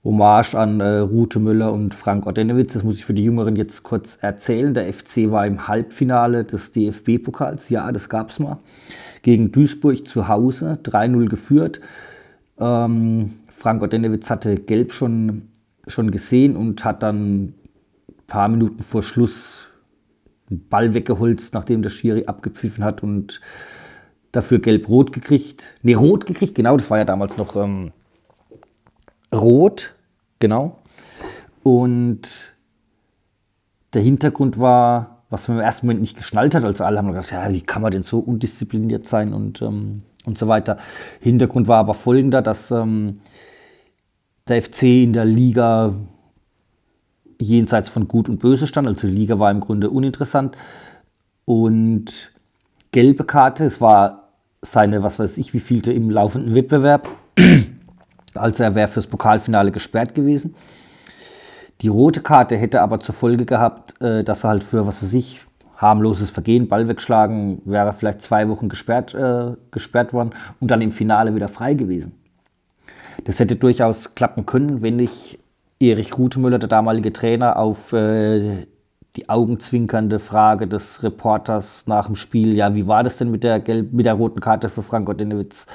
Hommage 0.05 0.57
an 0.57 0.81
äh, 0.81 0.99
Rute 0.99 1.39
Müller 1.39 1.73
und 1.73 1.95
Frank 1.95 2.27
Ordenewitz. 2.27 2.73
Das 2.73 2.83
muss 2.83 2.97
ich 2.97 3.05
für 3.05 3.15
die 3.15 3.23
Jüngeren 3.23 3.55
jetzt 3.55 3.85
kurz 3.85 4.19
erzählen. 4.21 4.75
Der 4.75 4.93
FC 4.93 5.31
war 5.31 5.47
im 5.47 5.69
Halbfinale 5.69 6.45
des 6.45 6.73
DFB-Pokals. 6.73 7.69
Ja, 7.69 7.91
das 7.93 8.09
gab 8.09 8.31
es 8.31 8.41
mal. 8.41 8.59
Gegen 9.23 9.53
Duisburg 9.53 10.09
zu 10.09 10.27
Hause, 10.27 10.79
3-0 10.83 11.29
geführt. 11.29 11.81
Ähm, 12.59 13.35
Frank 13.47 13.83
Ordenewitz 13.83 14.29
hatte 14.29 14.57
Gelb 14.57 14.93
schon, 14.93 15.43
schon 15.87 16.11
gesehen 16.11 16.57
und 16.57 16.85
hat 16.85 17.05
dann 17.05 17.43
ein 17.45 17.55
paar 18.27 18.49
Minuten 18.49 18.83
vor 18.83 19.05
Schluss 19.05 19.69
einen 20.51 20.67
Ball 20.69 20.95
weggeholzt, 20.95 21.55
nachdem 21.55 21.83
der 21.83 21.91
Schiri 21.91 22.25
abgepfiffen 22.27 22.83
hat 22.83 23.05
und 23.05 23.41
dafür 24.33 24.59
Gelb-Rot 24.59 25.13
gekriegt. 25.13 25.75
Ne, 25.83 25.95
Rot 25.95 26.27
gekriegt, 26.27 26.57
genau, 26.57 26.77
das 26.77 26.91
war 26.91 26.99
ja 26.99 27.05
damals 27.05 27.37
noch... 27.37 27.55
Ähm, 27.55 27.93
rot, 29.35 29.95
genau. 30.39 30.79
Und 31.63 32.55
der 33.95 34.03
Hintergrund 34.03 34.59
war, 34.59 35.23
was 35.31 35.49
man 35.49 35.59
im 35.59 35.65
ersten 35.65 35.87
Moment 35.87 36.01
nicht 36.01 36.17
geschnallt 36.17 36.55
hat. 36.55 36.65
Also 36.65 36.85
alle 36.85 36.99
haben 36.99 37.09
gedacht, 37.09 37.31
ja, 37.31 37.51
wie 37.51 37.61
kann 37.61 37.83
man 37.83 37.91
denn 37.91 38.03
so 38.03 38.19
undiszipliniert 38.19 39.07
sein 39.07 39.33
und, 39.33 39.63
ähm, 39.63 40.03
und 40.25 40.39
so 40.39 40.49
weiter. 40.49 40.79
Hintergrund 41.21 41.69
war 41.69 41.79
aber 41.79 41.95
folgender, 41.95 42.43
dass 42.43 42.71
ähm, 42.71 43.21
der 44.49 44.63
FC 44.63 44.83
in 44.83 45.13
der 45.13 45.25
Liga 45.25 45.95
jenseits 47.39 47.89
von 47.89 48.09
Gut 48.09 48.29
und 48.29 48.39
Böse 48.39 48.67
stand. 48.67 48.89
Also 48.89 49.07
die 49.07 49.15
Liga 49.15 49.39
war 49.39 49.51
im 49.51 49.61
Grunde 49.61 49.91
uninteressant. 49.91 50.57
Und 51.45 52.33
gelbe 52.93 53.25
Karte, 53.25 53.65
es 53.65 53.81
war 53.81 54.29
seine, 54.63 55.03
was 55.03 55.19
weiß 55.19 55.39
ich, 55.39 55.55
wie 55.55 55.61
vielte 55.61 55.93
im 55.93 56.11
laufenden 56.11 56.55
Wettbewerb. 56.55 57.09
Also 58.35 58.63
er 58.63 58.75
wäre 58.75 58.89
fürs 58.89 59.07
Pokalfinale 59.07 59.71
gesperrt 59.71 60.15
gewesen. 60.15 60.55
Die 61.81 61.89
rote 61.89 62.21
Karte 62.21 62.57
hätte 62.57 62.81
aber 62.81 63.01
zur 63.01 63.15
Folge 63.15 63.45
gehabt, 63.45 64.01
äh, 64.01 64.23
dass 64.23 64.45
er 64.45 64.51
halt 64.51 64.65
für, 64.65 64.87
was 64.87 65.03
weiß 65.03 65.13
ich, 65.15 65.41
harmloses 65.77 66.31
Vergehen, 66.31 66.69
Ball 66.69 66.89
wegschlagen, 66.89 67.61
wäre 67.65 67.93
vielleicht 67.93 68.23
zwei 68.23 68.49
Wochen 68.49 68.69
gesperrt, 68.69 69.15
äh, 69.15 69.57
gesperrt 69.73 70.13
worden 70.13 70.31
und 70.61 70.71
dann 70.71 70.81
im 70.81 70.93
Finale 70.93 71.35
wieder 71.35 71.49
frei 71.49 71.75
gewesen. 71.75 72.15
Das 73.25 73.41
hätte 73.41 73.57
durchaus 73.57 74.15
klappen 74.15 74.47
können, 74.47 74.81
wenn 74.83 74.97
nicht 74.97 75.39
Erich 75.81 76.17
Rutemüller, 76.17 76.61
der 76.61 76.69
damalige 76.69 77.13
Trainer, 77.13 77.57
auf 77.57 77.93
äh, 77.93 78.67
die 79.17 79.29
augenzwinkernde 79.29 80.21
Frage 80.21 80.67
des 80.69 81.03
Reporters 81.03 81.87
nach 81.87 82.07
dem 82.07 82.15
Spiel, 82.15 82.55
ja, 82.55 82.75
wie 82.75 82.87
war 82.87 83.03
das 83.03 83.19
denn 83.19 83.31
mit 83.31 83.45
der, 83.45 83.61
gelb 83.61 83.93
mit 83.93 84.07
der 84.07 84.15
roten 84.15 84.41
Karte 84.41 84.69
für 84.69 84.83
Frank 84.83 85.09
Ordinewitz, 85.09 85.67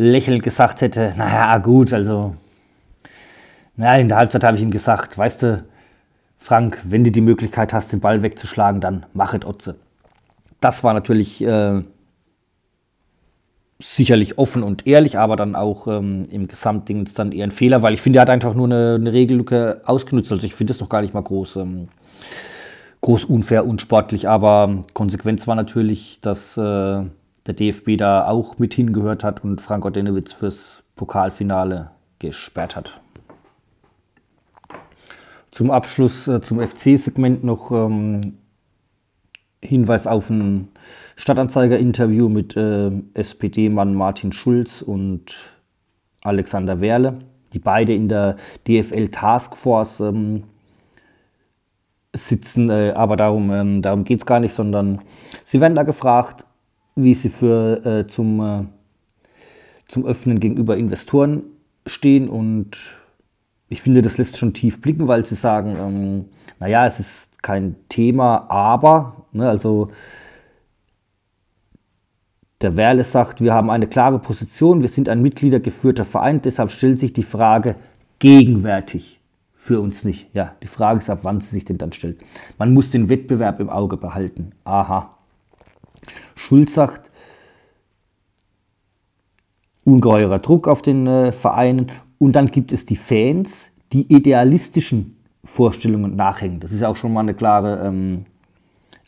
lächelnd 0.00 0.42
gesagt 0.42 0.80
hätte, 0.80 1.12
naja, 1.16 1.58
gut, 1.58 1.92
also, 1.92 2.34
naja, 3.76 4.00
in 4.00 4.08
der 4.08 4.16
Halbzeit 4.16 4.44
habe 4.44 4.56
ich 4.56 4.62
ihm 4.62 4.70
gesagt, 4.70 5.18
weißt 5.18 5.42
du, 5.42 5.64
Frank, 6.38 6.78
wenn 6.84 7.04
du 7.04 7.10
die 7.10 7.20
Möglichkeit 7.20 7.74
hast, 7.74 7.92
den 7.92 8.00
Ball 8.00 8.22
wegzuschlagen, 8.22 8.80
dann 8.80 9.04
mach 9.12 9.34
es 9.34 9.44
Otze. 9.44 9.76
Das 10.58 10.82
war 10.82 10.94
natürlich 10.94 11.44
äh, 11.44 11.82
sicherlich 13.78 14.38
offen 14.38 14.62
und 14.62 14.86
ehrlich, 14.86 15.18
aber 15.18 15.36
dann 15.36 15.54
auch 15.54 15.86
ähm, 15.86 16.24
im 16.30 16.48
Gesamtding 16.48 17.06
dann 17.14 17.32
eher 17.32 17.44
ein 17.44 17.50
Fehler, 17.50 17.82
weil 17.82 17.92
ich 17.92 18.00
finde, 18.00 18.20
er 18.20 18.22
hat 18.22 18.30
einfach 18.30 18.54
nur 18.54 18.66
eine, 18.66 18.94
eine 18.94 19.12
Regellücke 19.12 19.82
ausgenutzt. 19.84 20.32
Also 20.32 20.46
ich 20.46 20.54
finde 20.54 20.72
das 20.72 20.80
noch 20.80 20.88
gar 20.88 21.02
nicht 21.02 21.12
mal 21.12 21.22
groß, 21.22 21.56
ähm, 21.56 21.88
groß 23.02 23.26
unfair, 23.26 23.66
unsportlich, 23.66 24.26
aber 24.26 24.82
Konsequenz 24.94 25.46
war 25.46 25.56
natürlich, 25.56 26.20
dass 26.22 26.56
äh, 26.56 27.02
der 27.50 27.72
DFB 27.72 27.96
da 27.96 28.28
auch 28.28 28.58
mit 28.58 28.74
hingehört 28.74 29.24
hat 29.24 29.42
und 29.42 29.60
Frank 29.60 29.84
Ordenewitz 29.84 30.32
fürs 30.32 30.82
Pokalfinale 30.94 31.90
gesperrt 32.20 32.76
hat. 32.76 33.00
Zum 35.50 35.70
Abschluss 35.72 36.28
äh, 36.28 36.40
zum 36.40 36.60
FC-Segment 36.60 37.42
noch 37.42 37.72
ähm, 37.72 38.34
Hinweis 39.62 40.06
auf 40.06 40.30
ein 40.30 40.68
Stadtanzeiger-Interview 41.16 42.28
mit 42.28 42.56
äh, 42.56 42.92
SPD-Mann 43.14 43.94
Martin 43.94 44.32
Schulz 44.32 44.80
und 44.80 45.34
Alexander 46.22 46.80
Werle, 46.80 47.18
die 47.52 47.58
beide 47.58 47.94
in 47.94 48.08
der 48.08 48.36
DFL 48.68 49.08
Taskforce 49.08 50.00
ähm, 50.00 50.44
sitzen, 52.14 52.70
äh, 52.70 52.92
aber 52.94 53.16
darum, 53.16 53.50
ähm, 53.50 53.82
darum 53.82 54.04
geht 54.04 54.20
es 54.20 54.26
gar 54.26 54.38
nicht, 54.38 54.52
sondern 54.52 55.00
sie 55.44 55.60
werden 55.60 55.74
da 55.74 55.82
gefragt, 55.82 56.46
wie 56.96 57.14
sie 57.14 57.28
für, 57.28 57.84
äh, 57.84 58.06
zum, 58.06 58.40
äh, 58.40 58.64
zum 59.86 60.06
Öffnen 60.06 60.40
gegenüber 60.40 60.76
Investoren 60.76 61.42
stehen 61.86 62.28
und 62.28 62.96
ich 63.68 63.82
finde, 63.82 64.02
das 64.02 64.18
lässt 64.18 64.36
schon 64.36 64.52
tief 64.52 64.80
blicken, 64.80 65.08
weil 65.08 65.24
sie 65.24 65.36
sagen, 65.36 65.76
ähm, 65.78 66.24
naja, 66.58 66.86
es 66.86 67.00
ist 67.00 67.42
kein 67.42 67.76
Thema, 67.88 68.50
aber, 68.50 69.26
ne, 69.32 69.48
also 69.48 69.90
der 72.60 72.76
Werle 72.76 73.04
sagt, 73.04 73.40
wir 73.40 73.54
haben 73.54 73.70
eine 73.70 73.86
klare 73.86 74.18
Position, 74.18 74.82
wir 74.82 74.88
sind 74.88 75.08
ein 75.08 75.22
mitgliedergeführter 75.22 76.04
Verein, 76.04 76.42
deshalb 76.42 76.70
stellt 76.70 76.98
sich 76.98 77.12
die 77.12 77.22
Frage 77.22 77.76
gegenwärtig 78.18 79.20
für 79.54 79.80
uns 79.80 80.04
nicht. 80.04 80.34
Ja, 80.34 80.56
die 80.62 80.66
Frage 80.66 80.98
ist, 80.98 81.08
ab 81.08 81.20
wann 81.22 81.40
sie 81.40 81.50
sich 81.50 81.64
denn 81.64 81.78
dann 81.78 81.92
stellt. 81.92 82.20
Man 82.58 82.74
muss 82.74 82.90
den 82.90 83.08
Wettbewerb 83.08 83.60
im 83.60 83.70
Auge 83.70 83.96
behalten. 83.96 84.52
Aha. 84.64 85.16
Schulz 86.34 86.74
sagt, 86.74 87.10
ungeheurer 89.84 90.38
Druck 90.38 90.68
auf 90.68 90.82
den 90.82 91.06
äh, 91.06 91.32
Vereinen 91.32 91.86
und 92.18 92.32
dann 92.32 92.46
gibt 92.46 92.72
es 92.72 92.84
die 92.84 92.96
Fans, 92.96 93.70
die 93.92 94.12
idealistischen 94.12 95.16
Vorstellungen 95.44 96.16
nachhängen. 96.16 96.60
Das 96.60 96.72
ist 96.72 96.82
auch 96.82 96.96
schon 96.96 97.12
mal 97.12 97.20
eine 97.20 97.34
klare 97.34 97.86
ähm, 97.86 98.26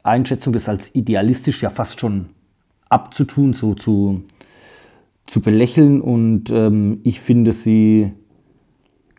Einschätzung, 0.02 0.52
das 0.52 0.68
als 0.68 0.94
idealistisch 0.94 1.62
ja 1.62 1.70
fast 1.70 2.00
schon 2.00 2.30
abzutun, 2.88 3.52
so 3.52 3.74
zu, 3.74 4.22
zu 5.26 5.40
belächeln. 5.40 6.00
Und 6.00 6.50
ähm, 6.50 7.00
ich 7.04 7.20
finde, 7.20 7.52
sie 7.52 8.12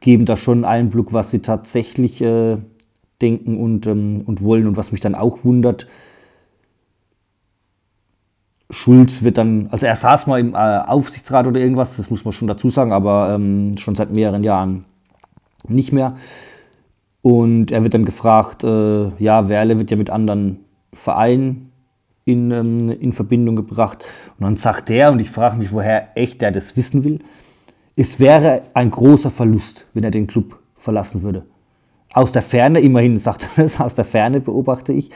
geben 0.02 0.26
da 0.26 0.36
schon 0.36 0.66
Einblick, 0.66 1.14
was 1.14 1.32
sie 1.32 1.40
tatsächlich 1.40 2.22
äh, 2.22 2.58
denken 3.22 3.58
und, 3.58 3.88
ähm, 3.88 4.24
und 4.26 4.44
wollen. 4.44 4.68
Und 4.68 4.76
was 4.76 4.92
mich 4.92 5.02
dann 5.02 5.16
auch 5.16 5.46
wundert, 5.46 5.88
Schulz 8.74 9.24
wird 9.24 9.38
dann, 9.38 9.68
also 9.72 9.86
er 9.86 9.96
saß 9.96 10.28
mal 10.28 10.40
im 10.40 10.54
äh, 10.54 10.58
Aufsichtsrat 10.58 11.48
oder 11.48 11.60
irgendwas, 11.60 11.96
das 11.98 12.10
muss 12.10 12.26
man 12.26 12.34
schon 12.34 12.48
dazu 12.48 12.70
sagen, 12.70 12.92
aber 12.92 13.34
ähm, 13.34 13.78
schon 13.78 13.96
seit 13.96 14.12
mehreren 14.12 14.44
Jahren 14.44 14.86
nicht 15.68 15.92
mehr. 15.92 16.16
Und 17.22 17.72
er 17.72 17.84
wird 17.84 17.94
dann 17.94 18.06
gefragt, 18.06 18.64
äh, 18.64 19.08
ja, 19.18 19.48
Werle 19.48 19.80
wird 19.80 19.92
ja 19.92 19.98
mit 19.98 20.10
anderen 20.10 20.60
Vereinen 20.92 21.72
in, 22.26 22.52
ähm, 22.52 22.90
in 22.90 23.14
Verbindung 23.14 23.56
gebracht. 23.56 24.04
Und 24.38 24.44
dann 24.46 24.58
sagt 24.58 24.90
er, 24.90 25.12
und 25.12 25.20
ich 25.20 25.30
frage 25.30 25.58
mich, 25.58 25.72
woher 25.72 26.18
echt 26.18 26.42
der 26.42 26.52
das 26.52 26.76
wissen 26.76 27.04
will, 27.04 27.20
es 27.96 28.20
wäre 28.20 28.64
ein 28.74 28.92
großer 28.92 29.32
Verlust, 29.32 29.86
wenn 29.94 30.04
er 30.04 30.12
den 30.12 30.28
Club 30.28 30.60
verlassen 30.78 31.22
würde. 31.22 31.46
Aus 32.12 32.32
der 32.32 32.42
Ferne, 32.42 32.80
immerhin 32.80 33.18
sagt 33.18 33.48
er 33.56 33.64
das, 33.64 33.80
aus 33.80 33.96
der 33.96 34.06
Ferne 34.06 34.42
beobachte 34.42 34.94
ich, 34.94 35.10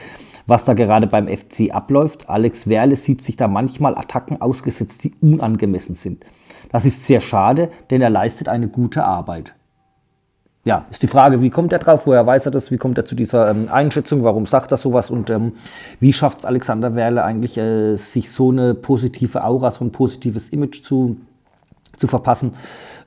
was 0.48 0.64
da 0.64 0.74
gerade 0.74 1.06
beim 1.06 1.28
FC 1.28 1.72
abläuft. 1.72 2.28
Alex 2.28 2.68
Werle 2.68 2.96
sieht 2.96 3.22
sich 3.22 3.36
da 3.36 3.46
manchmal 3.46 3.96
Attacken 3.96 4.40
ausgesetzt, 4.40 5.04
die 5.04 5.14
unangemessen 5.20 5.94
sind. 5.94 6.24
Das 6.72 6.84
ist 6.84 7.06
sehr 7.06 7.20
schade, 7.20 7.70
denn 7.90 8.02
er 8.02 8.10
leistet 8.10 8.48
eine 8.48 8.66
gute 8.66 9.04
Arbeit 9.04 9.54
ja, 10.68 10.84
ist 10.90 11.02
die 11.02 11.08
Frage, 11.08 11.40
wie 11.40 11.48
kommt 11.48 11.72
er 11.72 11.78
drauf, 11.78 12.06
woher 12.06 12.26
weiß 12.26 12.44
er 12.44 12.52
das, 12.52 12.70
wie 12.70 12.76
kommt 12.76 12.98
er 12.98 13.06
zu 13.06 13.14
dieser 13.14 13.50
ähm, 13.50 13.68
Einschätzung, 13.70 14.22
warum 14.22 14.44
sagt 14.44 14.70
er 14.70 14.76
sowas 14.76 15.10
und 15.10 15.30
ähm, 15.30 15.52
wie 15.98 16.12
schafft 16.12 16.40
es 16.40 16.44
Alexander 16.44 16.94
Werle 16.94 17.24
eigentlich, 17.24 17.56
äh, 17.56 17.96
sich 17.96 18.30
so 18.30 18.50
eine 18.50 18.74
positive 18.74 19.44
Aura, 19.44 19.70
so 19.70 19.82
ein 19.82 19.92
positives 19.92 20.50
Image 20.50 20.82
zu, 20.82 21.16
zu 21.96 22.06
verpassen. 22.06 22.52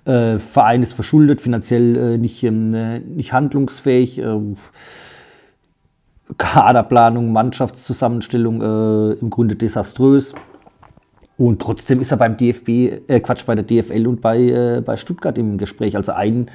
Äh, 0.05 0.39
Verein 0.39 0.81
ist 0.81 0.93
verschuldet, 0.93 1.39
finanziell 1.39 1.95
äh, 1.97 2.17
nicht, 2.17 2.41
ähm, 2.43 2.73
äh, 2.73 2.99
nicht 2.99 3.31
handlungsfähig. 3.31 4.19
Kaderplanung, 6.37 7.31
Mannschaftszusammenstellung 7.31 8.61
äh, 8.61 9.13
im 9.13 9.29
Grunde 9.29 9.55
desaströs. 9.55 10.33
Und 11.37 11.59
trotzdem 11.59 12.01
ist 12.01 12.11
er 12.11 12.17
beim 12.17 12.37
DFB, 12.37 12.69
äh, 13.07 13.19
Quatsch, 13.19 13.45
bei 13.45 13.55
der 13.55 13.63
DFL 13.63 14.07
und 14.07 14.21
bei, 14.21 14.39
äh, 14.39 14.81
bei 14.85 14.95
Stuttgart 14.95 15.37
im 15.37 15.57
Gespräch. 15.57 15.95
Also 15.95 16.11
ein 16.11 16.49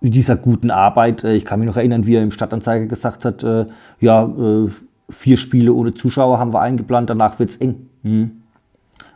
dieser 0.00 0.36
guten 0.36 0.70
Arbeit. 0.70 1.24
Äh, 1.24 1.34
ich 1.34 1.44
kann 1.44 1.60
mich 1.60 1.68
noch 1.68 1.76
erinnern, 1.76 2.06
wie 2.06 2.16
er 2.16 2.22
im 2.22 2.30
Stadtanzeiger 2.30 2.86
gesagt 2.86 3.24
hat, 3.24 3.42
äh, 3.42 3.66
ja, 4.00 4.24
äh, 4.24 4.68
vier 5.10 5.36
Spiele 5.36 5.72
ohne 5.72 5.94
Zuschauer 5.94 6.38
haben 6.38 6.52
wir 6.52 6.60
eingeplant, 6.60 7.10
danach 7.10 7.38
wird 7.38 7.50
es 7.50 7.56
eng. 7.56 7.88
Hm. 8.02 8.42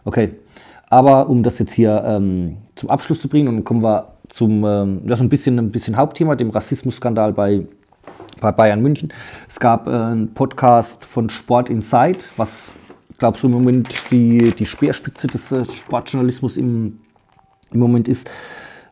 Okay, 0.04 0.32
aber 0.88 1.28
um 1.28 1.42
das 1.42 1.58
jetzt 1.58 1.72
hier 1.72 2.02
ähm, 2.06 2.56
zum 2.74 2.90
Abschluss 2.90 3.20
zu 3.20 3.28
bringen, 3.28 3.48
und 3.48 3.56
dann 3.56 3.64
kommen 3.64 3.82
wir 3.82 4.08
zum, 4.28 4.64
ähm, 4.64 5.02
das 5.04 5.18
ist 5.18 5.22
ein 5.22 5.28
bisschen, 5.28 5.58
ein 5.58 5.70
bisschen 5.70 5.96
Hauptthema, 5.96 6.34
dem 6.34 6.50
Rassismusskandal 6.50 7.32
bei, 7.32 7.66
bei 8.42 8.52
Bayern 8.52 8.82
München. 8.82 9.12
Es 9.48 9.58
gab 9.58 9.86
äh, 9.86 9.90
einen 9.90 10.34
Podcast 10.34 11.06
von 11.06 11.30
Sport 11.30 11.70
Inside, 11.70 12.18
was, 12.36 12.66
ich 13.10 13.18
glaube, 13.18 13.38
so 13.38 13.46
im 13.46 13.54
Moment 13.54 13.88
die, 14.10 14.50
die 14.50 14.66
Speerspitze 14.66 15.28
des 15.28 15.50
äh, 15.52 15.64
Sportjournalismus 15.64 16.58
im, 16.58 16.98
im 17.70 17.80
Moment 17.80 18.08
ist. 18.08 18.28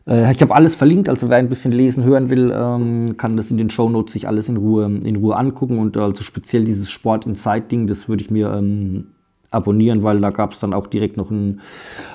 Äh, 0.07 0.31
ich 0.31 0.41
habe 0.41 0.55
alles 0.55 0.73
verlinkt, 0.75 1.09
also 1.09 1.29
wer 1.29 1.37
ein 1.37 1.49
bisschen 1.49 1.71
lesen 1.73 2.03
hören 2.03 2.29
will, 2.29 2.51
ähm, 2.55 3.17
kann 3.17 3.37
das 3.37 3.51
in 3.51 3.57
den 3.57 3.69
Show 3.69 3.89
Notes 3.89 4.13
sich 4.13 4.27
alles 4.27 4.49
in 4.49 4.57
Ruhe, 4.57 4.85
in 4.85 5.17
Ruhe 5.17 5.35
angucken. 5.35 5.77
Und 5.77 5.97
also 5.97 6.23
speziell 6.23 6.63
dieses 6.63 6.89
Sport 6.89 7.27
Insight 7.27 7.71
Ding, 7.71 7.85
das 7.87 8.07
würde 8.07 8.23
ich 8.23 8.31
mir 8.31 8.51
ähm, 8.53 9.07
abonnieren, 9.51 10.01
weil 10.01 10.21
da 10.21 10.29
gab 10.29 10.53
es 10.53 10.61
dann 10.61 10.73
auch 10.73 10.87
direkt 10.87 11.17
noch 11.17 11.29
ein 11.29 11.59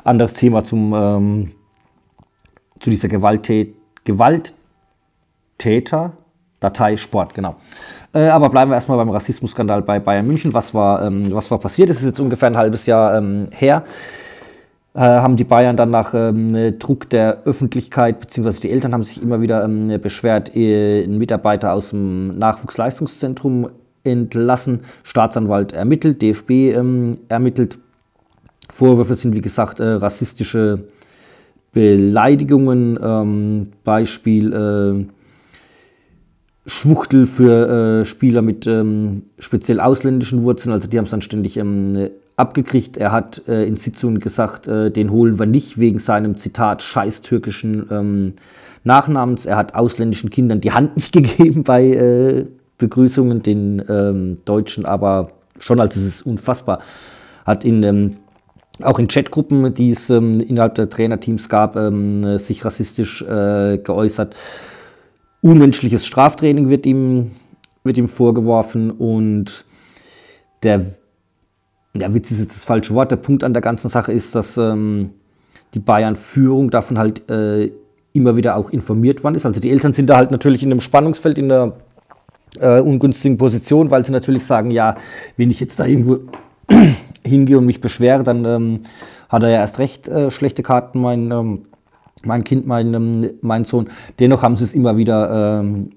anderes 0.04 0.32
Thema 0.32 0.64
zum, 0.64 0.94
ähm, 0.94 1.50
zu 2.80 2.90
dieser 2.90 3.08
Gewalttät 3.08 3.76
Gewalttäter. 4.04 4.54
Datei 6.66 6.96
Sport, 6.96 7.32
genau. 7.32 7.54
Äh, 8.12 8.28
aber 8.28 8.50
bleiben 8.50 8.70
wir 8.70 8.74
erstmal 8.74 8.98
beim 8.98 9.10
Rassismusskandal 9.10 9.82
bei 9.82 10.00
Bayern 10.00 10.26
München. 10.26 10.52
Was 10.52 10.74
war, 10.74 11.04
ähm, 11.04 11.28
was 11.32 11.48
war 11.50 11.58
passiert? 11.58 11.90
Das 11.90 11.98
ist 11.98 12.06
jetzt 12.06 12.20
ungefähr 12.20 12.48
ein 12.48 12.56
halbes 12.56 12.86
Jahr 12.86 13.16
ähm, 13.16 13.48
her. 13.52 13.84
Äh, 14.94 15.00
haben 15.00 15.36
die 15.36 15.44
Bayern 15.44 15.76
dann 15.76 15.90
nach 15.90 16.12
ähm, 16.14 16.78
Druck 16.78 17.08
der 17.10 17.42
Öffentlichkeit, 17.44 18.18
beziehungsweise 18.18 18.62
die 18.62 18.70
Eltern 18.70 18.94
haben 18.94 19.04
sich 19.04 19.22
immer 19.22 19.40
wieder 19.40 19.62
ähm, 19.62 20.00
beschwert, 20.00 20.56
äh, 20.56 21.04
einen 21.04 21.18
Mitarbeiter 21.18 21.72
aus 21.72 21.90
dem 21.90 22.36
Nachwuchsleistungszentrum 22.38 23.68
entlassen, 24.02 24.80
Staatsanwalt 25.04 25.72
ermittelt, 25.72 26.22
DFB 26.22 26.50
ähm, 26.50 27.18
ermittelt. 27.28 27.78
Vorwürfe 28.70 29.14
sind, 29.14 29.34
wie 29.34 29.40
gesagt, 29.40 29.78
äh, 29.78 29.84
rassistische 29.84 30.88
Beleidigungen, 31.72 32.98
ähm, 33.00 33.68
Beispiel 33.84 34.52
äh, 34.52 35.15
Schwuchtel 36.66 37.26
für 37.26 38.00
äh, 38.00 38.04
Spieler 38.04 38.42
mit 38.42 38.66
ähm, 38.66 39.22
speziell 39.38 39.78
ausländischen 39.78 40.42
Wurzeln, 40.42 40.72
also 40.72 40.88
die 40.88 40.98
haben 40.98 41.04
es 41.04 41.12
dann 41.12 41.22
ständig 41.22 41.56
ähm, 41.56 42.10
abgekriegt. 42.36 42.96
Er 42.96 43.12
hat 43.12 43.42
äh, 43.46 43.64
in 43.66 43.76
Sitzungen 43.76 44.18
gesagt, 44.18 44.66
äh, 44.66 44.90
den 44.90 45.10
holen 45.10 45.38
wir 45.38 45.46
nicht 45.46 45.78
wegen 45.78 46.00
seinem 46.00 46.36
Zitat 46.36 46.82
scheiß 46.82 47.22
türkischen 47.22 47.86
ähm, 47.90 48.32
Nachnamens. 48.82 49.46
Er 49.46 49.56
hat 49.56 49.74
ausländischen 49.76 50.28
Kindern 50.30 50.60
die 50.60 50.72
Hand 50.72 50.96
nicht 50.96 51.12
gegeben 51.12 51.62
bei 51.62 51.86
äh, 51.86 52.46
Begrüßungen, 52.78 53.42
den 53.42 53.82
ähm, 53.88 54.38
Deutschen 54.44 54.84
aber 54.84 55.30
schon, 55.58 55.80
als 55.80 55.96
es 55.96 56.04
ist 56.04 56.22
unfassbar, 56.22 56.80
hat 57.44 57.64
in 57.64 57.82
ähm, 57.84 58.16
auch 58.82 58.98
in 58.98 59.08
Chatgruppen, 59.08 59.72
die 59.72 59.92
es 59.92 60.10
ähm, 60.10 60.38
innerhalb 60.38 60.74
der 60.74 60.90
Trainerteams 60.90 61.48
gab, 61.48 61.78
sich 62.38 62.62
rassistisch 62.62 63.22
äh, 63.22 63.78
geäußert. 63.78 64.36
Unmenschliches 65.46 66.04
Straftraining 66.04 66.68
wird 66.68 66.86
ihm, 66.86 67.30
wird 67.84 67.98
ihm 67.98 68.08
vorgeworfen 68.08 68.90
und 68.90 69.64
der, 70.64 70.84
der 71.94 72.14
Witz 72.14 72.32
ist 72.32 72.40
jetzt 72.40 72.56
das 72.56 72.64
falsche 72.64 72.94
Wort, 72.94 73.12
der 73.12 73.16
Punkt 73.16 73.44
an 73.44 73.52
der 73.52 73.62
ganzen 73.62 73.88
Sache 73.88 74.12
ist, 74.12 74.34
dass 74.34 74.56
ähm, 74.56 75.10
die 75.74 75.78
Bayern-Führung 75.78 76.70
davon 76.70 76.98
halt 76.98 77.30
äh, 77.30 77.70
immer 78.12 78.34
wieder 78.34 78.56
auch 78.56 78.70
informiert 78.70 79.22
worden 79.22 79.36
ist. 79.36 79.46
Also 79.46 79.60
die 79.60 79.70
Eltern 79.70 79.92
sind 79.92 80.10
da 80.10 80.16
halt 80.16 80.32
natürlich 80.32 80.64
in 80.64 80.72
einem 80.72 80.80
Spannungsfeld, 80.80 81.38
in 81.38 81.52
einer 81.52 81.74
äh, 82.58 82.80
ungünstigen 82.80 83.38
Position, 83.38 83.90
weil 83.92 84.04
sie 84.04 84.10
natürlich 84.10 84.44
sagen, 84.44 84.72
ja, 84.72 84.96
wenn 85.36 85.52
ich 85.52 85.60
jetzt 85.60 85.78
da 85.78 85.84
irgendwo 85.84 86.18
hingehe 87.24 87.58
und 87.58 87.66
mich 87.66 87.80
beschwere, 87.80 88.24
dann 88.24 88.44
ähm, 88.44 88.76
hat 89.28 89.44
er 89.44 89.50
ja 89.50 89.58
erst 89.58 89.78
recht 89.78 90.08
äh, 90.08 90.32
schlechte 90.32 90.64
Karten, 90.64 91.00
mein, 91.00 91.30
ähm, 91.30 91.66
mein 92.24 92.44
Kind, 92.44 92.66
mein, 92.66 92.94
ähm, 92.94 93.30
mein 93.42 93.64
Sohn. 93.64 93.88
Dennoch 94.18 94.42
haben 94.42 94.56
sie 94.56 94.64
es 94.64 94.74
immer 94.74 94.96
wieder, 94.96 95.60
ähm, 95.60 95.90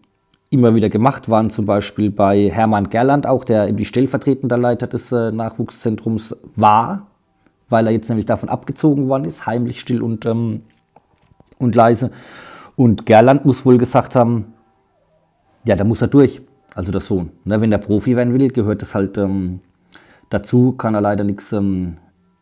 immer 0.50 0.76
wieder 0.76 0.90
gemacht, 0.90 1.30
waren 1.30 1.50
zum 1.50 1.66
Beispiel 1.66 2.12
bei 2.12 2.50
Hermann 2.50 2.90
Gerland 2.90 3.28
auch, 3.28 3.44
der 3.44 3.68
irgendwie 3.68 3.86
stellvertretender 3.86 4.58
Leiter 4.58 4.88
des 4.88 5.12
äh, 5.12 5.32
Nachwuchszentrums 5.32 6.36
war, 6.56 7.08
weil 7.70 7.86
er 7.88 7.94
jetzt 7.94 8.10
nämlich 8.10 8.26
davon 8.26 8.50
abgezogen 8.50 9.08
worden 9.08 9.26
ist, 9.26 9.46
heimlich, 9.46 9.80
still 9.80 10.02
und, 10.02 10.26
ähm, 10.26 10.62
und 11.60 11.76
leise. 11.76 12.12
Und 12.76 13.06
Gerland 13.06 13.46
muss 13.46 13.66
wohl 13.66 13.78
gesagt 13.78 14.16
haben, 14.16 14.54
ja, 15.66 15.76
da 15.76 15.84
muss 15.84 16.02
er 16.02 16.08
durch, 16.08 16.42
also 16.74 16.92
der 16.92 17.02
Sohn. 17.02 17.32
Ne, 17.44 17.62
wenn 17.62 17.70
der 17.70 17.78
Profi 17.78 18.16
werden 18.16 18.34
will, 18.34 18.48
gehört 18.50 18.82
das 18.82 18.96
halt 18.96 19.18
ähm, 19.18 19.60
dazu, 20.30 20.72
kann 20.74 20.96
er 20.96 21.02
leider 21.02 21.24
nichts 21.24 21.52
ähm, 21.52 21.98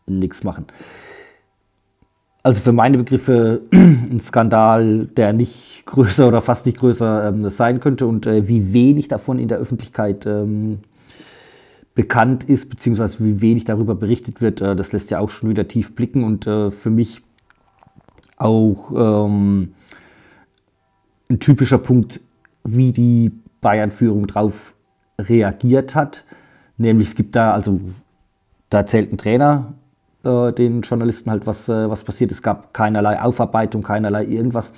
machen. 0.07 0.67
Also 2.47 2.61
für 2.61 2.71
meine 2.71 2.97
Begriffe 2.97 3.59
ein 3.73 4.21
Skandal, 4.21 5.07
der 5.07 5.33
nicht 5.33 5.83
größer 5.85 6.25
oder 6.29 6.41
fast 6.41 6.65
nicht 6.65 6.77
größer 6.77 7.27
ähm, 7.27 7.49
sein 7.49 7.81
könnte 7.81 8.07
und 8.07 8.25
äh, 8.25 8.47
wie 8.47 8.71
wenig 8.71 9.09
davon 9.09 9.37
in 9.37 9.49
der 9.49 9.57
Öffentlichkeit 9.57 10.25
ähm, 10.25 10.79
bekannt 11.93 12.45
ist, 12.45 12.69
beziehungsweise 12.69 13.19
wie 13.19 13.41
wenig 13.41 13.65
darüber 13.65 13.95
berichtet 13.95 14.39
wird, 14.39 14.61
äh, 14.61 14.77
das 14.77 14.93
lässt 14.93 15.11
ja 15.11 15.19
auch 15.19 15.27
schon 15.27 15.49
wieder 15.49 15.67
tief 15.67 15.93
blicken 15.93 16.23
und 16.23 16.47
äh, 16.47 16.71
für 16.71 16.89
mich 16.89 17.21
auch 18.37 18.93
ähm, 18.95 19.73
ein 21.29 21.39
typischer 21.41 21.79
Punkt, 21.79 22.21
wie 22.63 22.93
die 22.93 23.33
Bayern-Führung 23.59 24.25
darauf 24.25 24.73
reagiert 25.19 25.95
hat. 25.95 26.23
Nämlich 26.77 27.09
es 27.09 27.15
gibt 27.15 27.35
da, 27.35 27.51
also 27.51 27.81
da 28.69 28.77
erzählt 28.77 29.11
ein 29.11 29.17
Trainer 29.17 29.73
äh, 30.27 30.51
den 30.51 30.81
Journalisten 30.81 31.31
halt, 31.31 31.47
was, 31.47 31.69
äh, 31.69 31.89
was 31.89 32.03
passiert. 32.03 32.31
Es 32.31 32.41
gab 32.41 32.73
keinerlei 32.73 33.21
Aufarbeitung, 33.21 33.81
keinerlei 33.81 34.25
irgendwas. 34.25 34.73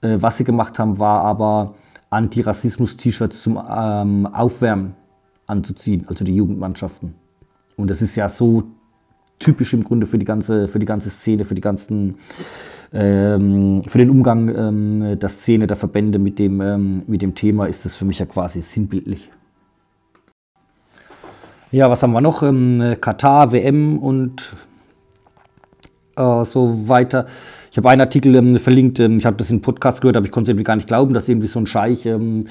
Äh, 0.00 0.16
was 0.20 0.38
sie 0.38 0.44
gemacht 0.44 0.78
haben, 0.78 0.98
war 0.98 1.22
aber 1.22 1.74
Antirassismus-T-Shirts 2.10 3.42
zum 3.42 3.58
ähm, 3.70 4.26
Aufwärmen 4.26 4.94
anzuziehen, 5.46 6.06
also 6.08 6.24
die 6.24 6.34
Jugendmannschaften. 6.34 7.14
Und 7.76 7.90
das 7.90 8.02
ist 8.02 8.16
ja 8.16 8.28
so 8.28 8.64
typisch 9.38 9.72
im 9.74 9.84
Grunde 9.84 10.06
für 10.06 10.18
die 10.18 10.24
ganze, 10.24 10.68
für 10.68 10.78
die 10.78 10.86
ganze 10.86 11.10
Szene, 11.10 11.44
für 11.44 11.54
die 11.54 11.60
ganzen 11.60 12.16
ähm, 12.92 13.82
für 13.86 13.98
den 13.98 14.10
Umgang 14.10 14.48
ähm, 14.48 15.18
der 15.18 15.28
Szene, 15.28 15.66
der 15.66 15.76
Verbände 15.76 16.18
mit 16.18 16.38
dem, 16.38 16.60
ähm, 16.60 17.02
mit 17.06 17.22
dem 17.22 17.34
Thema 17.34 17.66
ist 17.66 17.84
das 17.84 17.96
für 17.96 18.04
mich 18.04 18.18
ja 18.18 18.26
quasi 18.26 18.62
sinnbildlich. 18.62 19.30
Ja, 21.70 21.90
was 21.90 22.02
haben 22.02 22.12
wir 22.12 22.22
noch? 22.22 22.42
Ähm, 22.42 22.96
Katar, 23.00 23.52
WM 23.52 23.98
und 23.98 24.56
äh, 26.18 26.44
so 26.44 26.88
weiter. 26.88 27.26
Ich 27.70 27.76
habe 27.76 27.90
einen 27.90 28.00
Artikel 28.00 28.34
ähm, 28.34 28.56
verlinkt, 28.56 28.98
ähm, 29.00 29.18
ich 29.18 29.26
habe 29.26 29.36
das 29.36 29.50
in 29.50 29.62
Podcast 29.62 30.00
gehört, 30.00 30.16
aber 30.16 30.26
ich 30.26 30.32
konnte 30.32 30.48
es 30.48 30.52
irgendwie 30.52 30.64
gar 30.64 30.76
nicht 30.76 30.88
glauben, 30.88 31.14
dass 31.14 31.28
irgendwie 31.28 31.46
so 31.46 31.60
ein 31.60 31.66
Scheich, 31.66 32.06
ähm, 32.06 32.46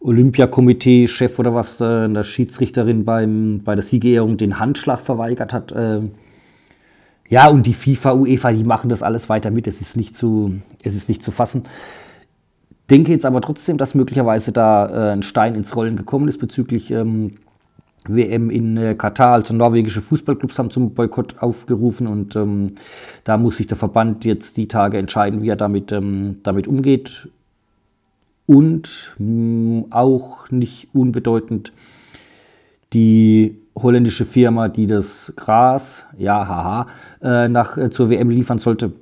Olympiakomitee-Chef 0.00 1.38
oder 1.38 1.54
was, 1.54 1.80
äh, 1.80 1.84
eine 1.84 2.24
Schiedsrichterin 2.24 3.04
beim, 3.04 3.62
bei 3.64 3.74
der 3.74 3.84
Siegerehrung 3.84 4.36
den 4.36 4.58
Handschlag 4.58 5.00
verweigert 5.00 5.52
hat. 5.52 5.72
Äh, 5.72 6.00
ja, 7.28 7.48
und 7.48 7.66
die 7.66 7.74
FIFA, 7.74 8.14
UEFA, 8.14 8.52
die 8.52 8.64
machen 8.64 8.88
das 8.88 9.02
alles 9.02 9.28
weiter 9.28 9.50
mit. 9.50 9.66
Es 9.66 9.80
ist 9.80 9.96
nicht 9.96 10.16
zu, 10.16 10.54
es 10.82 10.94
ist 10.94 11.08
nicht 11.08 11.22
zu 11.22 11.30
fassen. 11.30 11.62
Denke 12.90 13.12
jetzt 13.12 13.24
aber 13.24 13.40
trotzdem, 13.40 13.76
dass 13.76 13.94
möglicherweise 13.94 14.50
da 14.50 15.10
äh, 15.10 15.12
ein 15.12 15.22
Stein 15.22 15.54
ins 15.54 15.76
Rollen 15.76 15.96
gekommen 15.96 16.26
ist 16.26 16.38
bezüglich 16.38 16.90
ähm, 16.90 17.36
WM 18.08 18.50
in 18.50 18.76
äh, 18.76 18.94
Katar. 18.94 19.34
Also 19.34 19.54
norwegische 19.54 20.00
Fußballclubs 20.00 20.58
haben 20.58 20.70
zum 20.70 20.94
Boykott 20.94 21.42
aufgerufen 21.42 22.06
und 22.06 22.36
ähm, 22.36 22.74
da 23.24 23.36
muss 23.36 23.58
sich 23.58 23.66
der 23.66 23.76
Verband 23.76 24.24
jetzt 24.24 24.56
die 24.56 24.68
Tage 24.68 24.98
entscheiden, 24.98 25.42
wie 25.42 25.48
er 25.48 25.56
damit, 25.56 25.92
ähm, 25.92 26.38
damit 26.42 26.66
umgeht. 26.66 27.28
Und 28.46 29.14
mh, 29.18 29.26
mm, 29.26 29.84
auch 29.90 30.50
nicht 30.50 30.88
unbedeutend 30.92 31.72
die 32.92 33.56
holländische 33.76 34.24
Firma, 34.24 34.68
die 34.68 34.86
das 34.86 35.32
Gras, 35.36 36.04
ja, 36.18 36.46
haha, 36.46 36.86
äh, 37.22 37.48
nach, 37.48 37.76
äh, 37.76 37.90
zur 37.90 38.10
WM 38.10 38.30
liefern 38.30 38.58
sollte, 38.58 38.92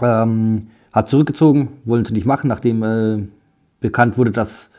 ähm, 0.00 0.68
hat 0.92 1.08
zurückgezogen, 1.08 1.68
wollen 1.84 2.04
sie 2.04 2.14
nicht 2.14 2.26
machen, 2.26 2.48
nachdem 2.48 2.82
äh, 2.82 3.22
bekannt 3.80 4.18
wurde, 4.18 4.30
dass 4.30 4.70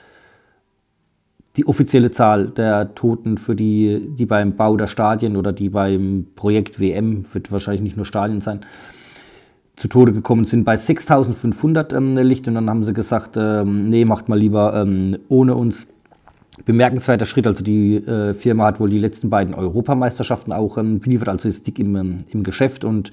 die 1.58 1.68
offizielle 1.68 2.12
Zahl 2.12 2.48
der 2.48 2.96
Toten 2.96 3.38
für 3.38 3.56
die, 3.56 4.10
die 4.18 4.26
beim 4.26 4.56
Bau 4.56 4.76
der 4.76 4.88
Stadien 4.88 5.38
oder 5.38 5.54
die 5.54 5.70
beim 5.70 6.28
Projekt 6.36 6.80
WM, 6.80 7.24
wird 7.34 7.52
wahrscheinlich 7.52 7.82
nicht 7.82 7.96
nur 7.96 8.06
Stadien 8.06 8.42
sein, 8.42 8.62
zu 9.76 9.88
Tode 9.88 10.14
gekommen 10.14 10.46
sind, 10.46 10.64
bei 10.64 10.78
6500 10.78 11.94
ähm, 11.94 12.18
Licht. 12.18 12.48
Und 12.48 12.56
dann 12.56 12.70
haben 12.70 12.84
sie 12.84 12.94
gesagt, 12.94 13.36
ähm, 13.38 13.90
nee, 13.90 14.06
macht 14.06 14.30
mal 14.30 14.40
lieber 14.40 14.74
ähm, 14.76 15.18
ohne 15.28 15.56
uns 15.56 15.88
bemerkenswerter 16.64 17.26
Schritt. 17.26 17.48
Also 17.48 17.64
die 17.64 17.96
äh, 17.96 18.34
Firma 18.34 18.66
hat 18.66 18.80
wohl 18.80 18.90
die 18.90 19.00
letzten 19.00 19.30
beiden 19.30 19.54
Europameisterschaften 19.54 20.54
auch 20.54 20.78
ähm, 20.78 21.00
beliefert, 21.00 21.30
also 21.30 21.48
ist 21.48 21.68
dick 21.68 21.80
im, 21.80 21.96
ähm, 21.96 22.18
im 22.30 22.44
Geschäft 22.44 22.86
und 22.86 23.12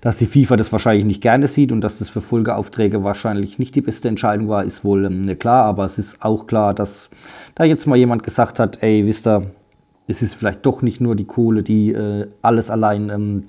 dass 0.00 0.16
die 0.16 0.26
FIFA 0.26 0.56
das 0.56 0.72
wahrscheinlich 0.72 1.04
nicht 1.04 1.20
gerne 1.20 1.46
sieht 1.46 1.72
und 1.72 1.82
dass 1.82 1.98
das 1.98 2.08
für 2.08 2.22
Folgeaufträge 2.22 3.04
wahrscheinlich 3.04 3.58
nicht 3.58 3.74
die 3.74 3.82
beste 3.82 4.08
Entscheidung 4.08 4.48
war, 4.48 4.64
ist 4.64 4.82
wohl 4.82 5.04
ähm, 5.04 5.38
klar. 5.38 5.64
Aber 5.66 5.84
es 5.84 5.98
ist 5.98 6.22
auch 6.22 6.46
klar, 6.46 6.72
dass 6.72 7.10
da 7.54 7.64
jetzt 7.64 7.86
mal 7.86 7.96
jemand 7.96 8.22
gesagt 8.22 8.58
hat, 8.58 8.82
ey, 8.82 9.04
wisst 9.04 9.26
ihr, 9.26 9.50
es 10.06 10.22
ist 10.22 10.34
vielleicht 10.34 10.64
doch 10.64 10.82
nicht 10.82 11.00
nur 11.00 11.16
die 11.16 11.26
Kohle, 11.26 11.62
die 11.62 11.92
äh, 11.92 12.26
alles 12.40 12.70
allein 12.70 13.10
ähm, 13.10 13.44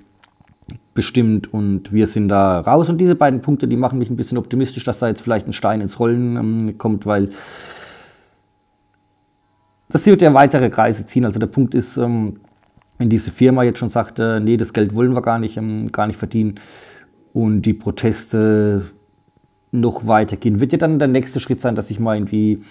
bestimmt 0.93 1.53
und 1.53 1.93
wir 1.93 2.05
sind 2.05 2.27
da 2.27 2.59
raus. 2.59 2.89
Und 2.89 2.99
diese 2.99 3.15
beiden 3.15 3.41
Punkte, 3.41 3.67
die 3.67 3.77
machen 3.77 3.97
mich 3.97 4.09
ein 4.09 4.17
bisschen 4.17 4.37
optimistisch, 4.37 4.83
dass 4.83 4.99
da 4.99 5.07
jetzt 5.07 5.21
vielleicht 5.21 5.47
ein 5.47 5.53
Stein 5.53 5.81
ins 5.81 5.99
Rollen 5.99 6.35
ähm, 6.35 6.77
kommt, 6.77 7.05
weil 7.05 7.29
das 9.91 10.05
wird 10.05 10.21
ja 10.21 10.33
weitere 10.33 10.69
Kreise 10.69 11.05
ziehen. 11.05 11.25
Also 11.25 11.39
der 11.39 11.47
Punkt 11.47 11.75
ist, 11.75 11.97
ähm, 11.97 12.39
wenn 12.97 13.09
diese 13.09 13.31
Firma 13.31 13.63
jetzt 13.63 13.79
schon 13.79 13.89
sagt, 13.89 14.19
äh, 14.19 14.39
nee, 14.39 14.57
das 14.57 14.73
Geld 14.73 14.95
wollen 14.95 15.13
wir 15.13 15.21
gar 15.21 15.39
nicht, 15.39 15.57
ähm, 15.57 15.91
gar 15.91 16.07
nicht 16.07 16.17
verdienen 16.17 16.55
und 17.33 17.63
die 17.63 17.73
Proteste 17.73 18.91
noch 19.71 20.07
weitergehen, 20.07 20.59
wird 20.59 20.71
ja 20.71 20.77
dann 20.77 20.99
der 20.99 21.07
nächste 21.07 21.39
Schritt 21.39 21.61
sein, 21.61 21.75
dass 21.75 21.87
sich 21.87 21.99
mal 21.99 22.15
irgendwie 22.15 22.61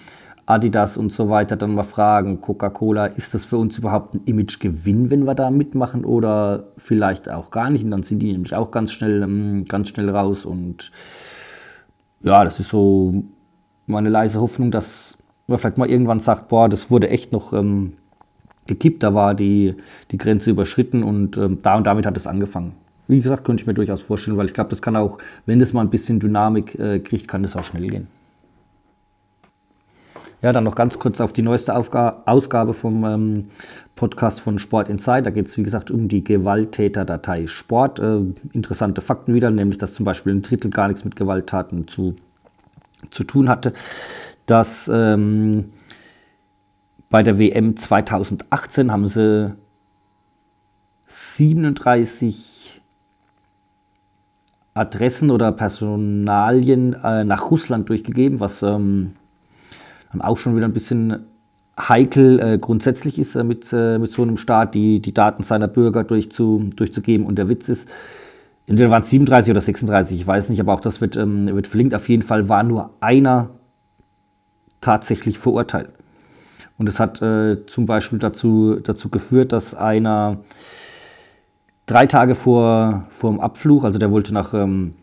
Adidas 0.45 0.97
und 0.97 1.11
so 1.11 1.29
weiter 1.29 1.55
dann 1.55 1.75
mal 1.75 1.83
fragen, 1.83 2.41
Coca-Cola, 2.41 3.07
ist 3.07 3.33
das 3.33 3.45
für 3.45 3.57
uns 3.57 3.77
überhaupt 3.77 4.15
ein 4.15 4.21
Imagegewinn, 4.25 5.09
wenn 5.09 5.25
wir 5.25 5.35
da 5.35 5.49
mitmachen 5.49 6.05
oder 6.05 6.71
vielleicht 6.77 7.29
auch 7.29 7.51
gar 7.51 7.69
nicht? 7.69 7.83
Und 7.83 7.91
dann 7.91 8.03
sind 8.03 8.19
die 8.19 8.31
nämlich 8.31 8.55
auch 8.55 8.71
ganz 8.71 8.91
schnell, 8.91 9.23
ähm, 9.23 9.65
ganz 9.65 9.89
schnell 9.89 10.09
raus 10.09 10.45
und 10.45 10.91
ja, 12.21 12.43
das 12.43 12.59
ist 12.59 12.69
so 12.69 13.23
meine 13.87 14.09
leise 14.09 14.39
Hoffnung, 14.39 14.71
dass 14.71 15.17
man 15.47 15.59
vielleicht 15.59 15.77
mal 15.77 15.89
irgendwann 15.89 16.19
sagt, 16.19 16.47
boah, 16.47 16.69
das 16.69 16.89
wurde 16.89 17.09
echt 17.09 17.31
noch 17.31 17.53
ähm, 17.53 17.93
gekippt, 18.67 19.03
da 19.03 19.13
war 19.13 19.35
die, 19.35 19.75
die 20.11 20.17
Grenze 20.17 20.49
überschritten 20.49 21.03
und 21.03 21.37
ähm, 21.37 21.57
da 21.61 21.75
und 21.75 21.85
damit 21.85 22.05
hat 22.05 22.17
es 22.17 22.27
angefangen. 22.27 22.73
Wie 23.07 23.19
gesagt, 23.19 23.43
könnte 23.43 23.61
ich 23.61 23.67
mir 23.67 23.73
durchaus 23.73 24.01
vorstellen, 24.01 24.37
weil 24.37 24.45
ich 24.45 24.53
glaube, 24.53 24.69
das 24.69 24.81
kann 24.81 24.95
auch, 24.95 25.17
wenn 25.45 25.59
das 25.59 25.73
mal 25.73 25.81
ein 25.81 25.89
bisschen 25.89 26.19
Dynamik 26.19 26.79
äh, 26.79 26.99
kriegt, 26.99 27.27
kann 27.27 27.43
das 27.43 27.55
auch 27.55 27.63
schnell 27.63 27.87
gehen. 27.87 28.07
Ja, 30.41 30.53
dann 30.53 30.63
noch 30.63 30.75
ganz 30.75 30.97
kurz 30.97 31.21
auf 31.21 31.33
die 31.33 31.43
neueste 31.43 31.75
Aufga 31.75 32.23
Ausgabe 32.25 32.73
vom 32.73 33.03
ähm, 33.03 33.45
Podcast 33.95 34.39
von 34.41 34.57
Sport 34.57 34.89
Inside. 34.89 35.23
Da 35.23 35.29
geht 35.29 35.47
es, 35.47 35.57
wie 35.57 35.61
gesagt, 35.61 35.91
um 35.91 36.07
die 36.07 36.23
Gewalttäter-Datei 36.23 37.45
Sport. 37.45 37.99
Äh, 37.99 38.21
interessante 38.53 39.01
Fakten 39.01 39.35
wieder, 39.35 39.51
nämlich, 39.51 39.77
dass 39.77 39.93
zum 39.93 40.03
Beispiel 40.03 40.33
ein 40.33 40.41
Drittel 40.41 40.71
gar 40.71 40.87
nichts 40.87 41.05
mit 41.05 41.15
Gewalttaten 41.15 41.87
zu, 41.87 42.15
zu 43.11 43.23
tun 43.23 43.49
hatte 43.49 43.73
dass 44.45 44.89
ähm, 44.91 45.71
bei 47.09 47.23
der 47.23 47.37
WM 47.37 47.75
2018 47.75 48.91
haben 48.91 49.07
sie 49.07 49.55
37 51.07 52.81
Adressen 54.73 55.29
oder 55.29 55.51
Personalien 55.51 56.93
äh, 57.03 57.25
nach 57.25 57.51
Russland 57.51 57.89
durchgegeben, 57.89 58.39
was 58.39 58.63
ähm, 58.63 59.13
dann 60.11 60.21
auch 60.21 60.37
schon 60.37 60.55
wieder 60.55 60.65
ein 60.65 60.73
bisschen 60.73 61.25
heikel 61.77 62.39
äh, 62.39 62.57
grundsätzlich 62.57 63.19
ist 63.19 63.35
äh, 63.35 63.43
mit, 63.43 63.71
äh, 63.73 63.97
mit 63.97 64.13
so 64.13 64.21
einem 64.21 64.37
Staat, 64.37 64.75
die, 64.75 65.01
die 65.01 65.13
Daten 65.13 65.43
seiner 65.43 65.67
Bürger 65.67 66.03
durchzu, 66.03 66.69
durchzugeben. 66.75 67.25
Und 67.25 67.35
der 67.35 67.49
Witz 67.49 67.69
ist, 67.69 67.89
entweder 68.67 68.89
waren 68.89 69.01
es 69.01 69.09
37 69.09 69.51
oder 69.51 69.61
36, 69.61 70.21
ich 70.21 70.27
weiß 70.27 70.49
nicht, 70.49 70.59
aber 70.59 70.73
auch 70.73 70.79
das 70.79 71.01
wird, 71.01 71.15
ähm, 71.17 71.53
wird 71.53 71.67
verlinkt. 71.67 71.93
Auf 71.93 72.07
jeden 72.07 72.23
Fall 72.23 72.47
war 72.47 72.63
nur 72.63 72.91
einer 73.01 73.49
tatsächlich 74.81 75.39
verurteilt. 75.39 75.89
Und 76.77 76.89
es 76.89 76.99
hat 76.99 77.21
äh, 77.21 77.65
zum 77.67 77.85
Beispiel 77.85 78.19
dazu, 78.19 78.79
dazu 78.81 79.09
geführt, 79.09 79.51
dass 79.51 79.75
einer 79.75 80.39
drei 81.85 82.07
Tage 82.07 82.35
vor, 82.35 83.05
vor 83.09 83.31
dem 83.31 83.39
Abflug, 83.39 83.83
also 83.83 83.99
der 83.99 84.11
wollte 84.11 84.33
nach, 84.33 84.53
ähm, 84.53 84.95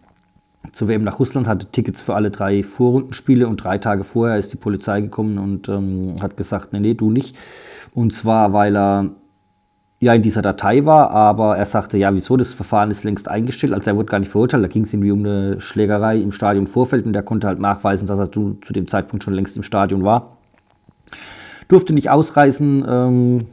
zur 0.72 0.88
WM 0.88 1.04
nach 1.04 1.20
Russland, 1.20 1.46
hatte 1.46 1.70
Tickets 1.70 2.02
für 2.02 2.14
alle 2.14 2.30
drei 2.30 2.62
Vorrundenspiele 2.62 3.46
und 3.46 3.62
drei 3.62 3.78
Tage 3.78 4.04
vorher 4.04 4.38
ist 4.38 4.52
die 4.52 4.56
Polizei 4.56 5.00
gekommen 5.00 5.38
und 5.38 5.68
ähm, 5.68 6.16
hat 6.20 6.36
gesagt, 6.36 6.72
nee, 6.72 6.80
nee, 6.80 6.94
du 6.94 7.10
nicht. 7.10 7.36
Und 7.94 8.12
zwar, 8.12 8.52
weil 8.52 8.76
er 8.76 9.10
ja 10.00 10.14
in 10.14 10.22
dieser 10.22 10.42
Datei 10.42 10.84
war, 10.84 11.10
aber 11.10 11.56
er 11.56 11.66
sagte, 11.66 11.98
ja, 11.98 12.14
wieso, 12.14 12.36
das 12.36 12.54
Verfahren 12.54 12.90
ist 12.90 13.02
längst 13.02 13.28
eingestellt, 13.28 13.72
also 13.72 13.90
er 13.90 13.96
wurde 13.96 14.06
gar 14.06 14.20
nicht 14.20 14.30
verurteilt, 14.30 14.62
da 14.62 14.68
ging 14.68 14.84
es 14.84 14.92
irgendwie 14.92 15.10
um 15.10 15.20
eine 15.20 15.60
Schlägerei 15.60 16.18
im 16.18 16.30
Stadion 16.30 16.66
Vorfeld 16.66 17.04
und 17.04 17.12
der 17.12 17.22
konnte 17.22 17.48
halt 17.48 17.58
nachweisen, 17.58 18.06
dass 18.06 18.18
er 18.18 18.30
zu, 18.30 18.58
zu 18.62 18.72
dem 18.72 18.86
Zeitpunkt 18.86 19.24
schon 19.24 19.34
längst 19.34 19.56
im 19.56 19.64
Stadion 19.64 20.04
war. 20.04 20.36
Durfte 21.66 21.92
nicht 21.92 22.10
ausreisen, 22.10 22.84
ähm, 22.88 23.46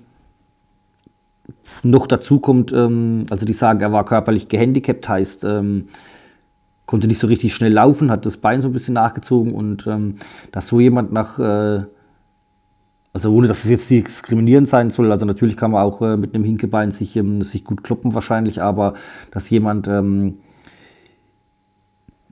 noch 1.81 2.05
dazu 2.07 2.39
kommt, 2.39 2.71
ähm, 2.73 3.23
also 3.29 3.45
die 3.45 3.53
sagen, 3.53 3.81
er 3.81 3.91
war 3.91 4.05
körperlich 4.05 4.47
gehandicapt, 4.47 5.09
heißt, 5.09 5.43
ähm, 5.45 5.85
konnte 6.85 7.07
nicht 7.07 7.19
so 7.19 7.27
richtig 7.27 7.55
schnell 7.55 7.73
laufen, 7.73 8.11
hat 8.11 8.25
das 8.25 8.37
Bein 8.37 8.61
so 8.61 8.69
ein 8.69 8.73
bisschen 8.73 8.93
nachgezogen 8.93 9.53
und 9.53 9.87
ähm, 9.87 10.15
dass 10.51 10.67
so 10.67 10.79
jemand 10.79 11.11
nach, 11.11 11.39
äh, 11.39 11.83
also 13.15 13.33
ohne 13.33 13.47
dass 13.47 13.63
es 13.63 13.69
jetzt 13.69 13.89
diskriminierend 13.89 14.67
sein 14.67 14.89
soll, 14.89 15.09
also 15.09 15.25
natürlich 15.25 15.55
kann 15.55 15.71
man 15.71 15.81
auch 15.81 16.01
äh, 16.01 16.17
mit 16.17 16.35
einem 16.35 16.43
Hinkebein 16.43 16.91
sich, 16.91 17.15
ähm, 17.15 17.43
sich 17.43 17.63
gut 17.63 17.81
kloppen 17.81 18.13
wahrscheinlich, 18.13 18.61
aber 18.61 18.95
dass 19.31 19.49
jemand 19.49 19.87
ähm, 19.87 20.39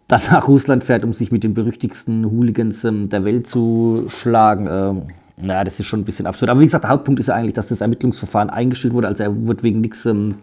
dann 0.10 0.20
nach 0.30 0.46
Russland 0.50 0.84
fährt, 0.84 1.06
um 1.06 1.14
sich 1.14 1.32
mit 1.32 1.46
den 1.46 1.54
berüchtigsten 1.54 2.30
Hooligans 2.30 2.84
ähm, 2.84 3.08
der 3.08 3.24
Welt 3.24 3.48
zu 3.48 4.08
schlagen, 4.10 4.68
äh, 4.68 4.94
naja, 5.42 5.64
das 5.64 5.80
ist 5.80 5.86
schon 5.86 6.02
ein 6.02 6.06
bisschen 6.06 6.26
absurd. 6.26 6.50
Aber 6.50 6.60
wie 6.60 6.66
gesagt, 6.66 6.84
der 6.84 6.92
Hauptpunkt 6.92 7.22
ist 7.22 7.28
ja 7.28 7.36
eigentlich, 7.36 7.54
dass 7.54 7.70
das 7.70 7.80
Ermittlungsverfahren 7.80 8.50
eingestellt 8.50 8.94
wurde. 8.94 9.08
Also 9.08 9.24
er 9.24 9.34
wurde 9.34 9.64
wegen 9.64 9.80
nichts 9.80 10.06
ähm, 10.06 10.36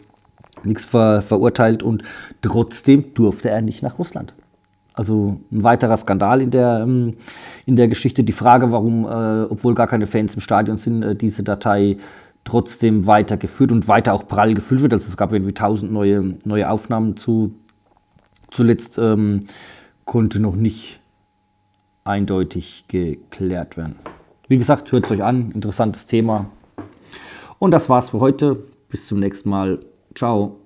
ver 0.74 1.20
verurteilt 1.20 1.82
und 1.82 2.02
trotzdem 2.40 3.12
durfte 3.12 3.50
er 3.50 3.60
nicht 3.60 3.82
nach 3.82 3.98
Russland. 3.98 4.32
Also 5.00 5.40
ein 5.50 5.64
weiterer 5.64 5.96
Skandal 5.96 6.42
in 6.42 6.50
der, 6.50 6.80
ähm, 6.82 7.14
in 7.64 7.76
der 7.76 7.88
Geschichte. 7.88 8.22
Die 8.22 8.34
Frage, 8.34 8.70
warum, 8.70 9.06
äh, 9.06 9.44
obwohl 9.48 9.74
gar 9.74 9.86
keine 9.86 10.06
Fans 10.06 10.34
im 10.34 10.42
Stadion 10.42 10.76
sind, 10.76 11.02
äh, 11.02 11.16
diese 11.16 11.42
Datei 11.42 11.96
trotzdem 12.44 13.06
weitergeführt 13.06 13.72
und 13.72 13.88
weiter 13.88 14.12
auch 14.12 14.28
prall 14.28 14.52
gefüllt 14.52 14.82
wird. 14.82 14.92
Also 14.92 15.08
es 15.08 15.16
gab 15.16 15.32
irgendwie 15.32 15.54
tausend 15.54 15.90
neue, 15.90 16.34
neue 16.44 16.68
Aufnahmen 16.68 17.16
zu. 17.16 17.54
Zuletzt 18.50 18.98
ähm, 18.98 19.40
konnte 20.04 20.38
noch 20.38 20.54
nicht 20.54 21.00
eindeutig 22.04 22.84
geklärt 22.88 23.78
werden. 23.78 23.96
Wie 24.48 24.58
gesagt, 24.58 24.92
hört 24.92 25.06
es 25.06 25.12
euch 25.12 25.22
an, 25.22 25.50
interessantes 25.52 26.04
Thema. 26.04 26.50
Und 27.58 27.70
das 27.70 27.88
war's 27.88 28.10
für 28.10 28.20
heute. 28.20 28.64
Bis 28.90 29.08
zum 29.08 29.18
nächsten 29.18 29.48
Mal. 29.48 29.80
Ciao. 30.14 30.59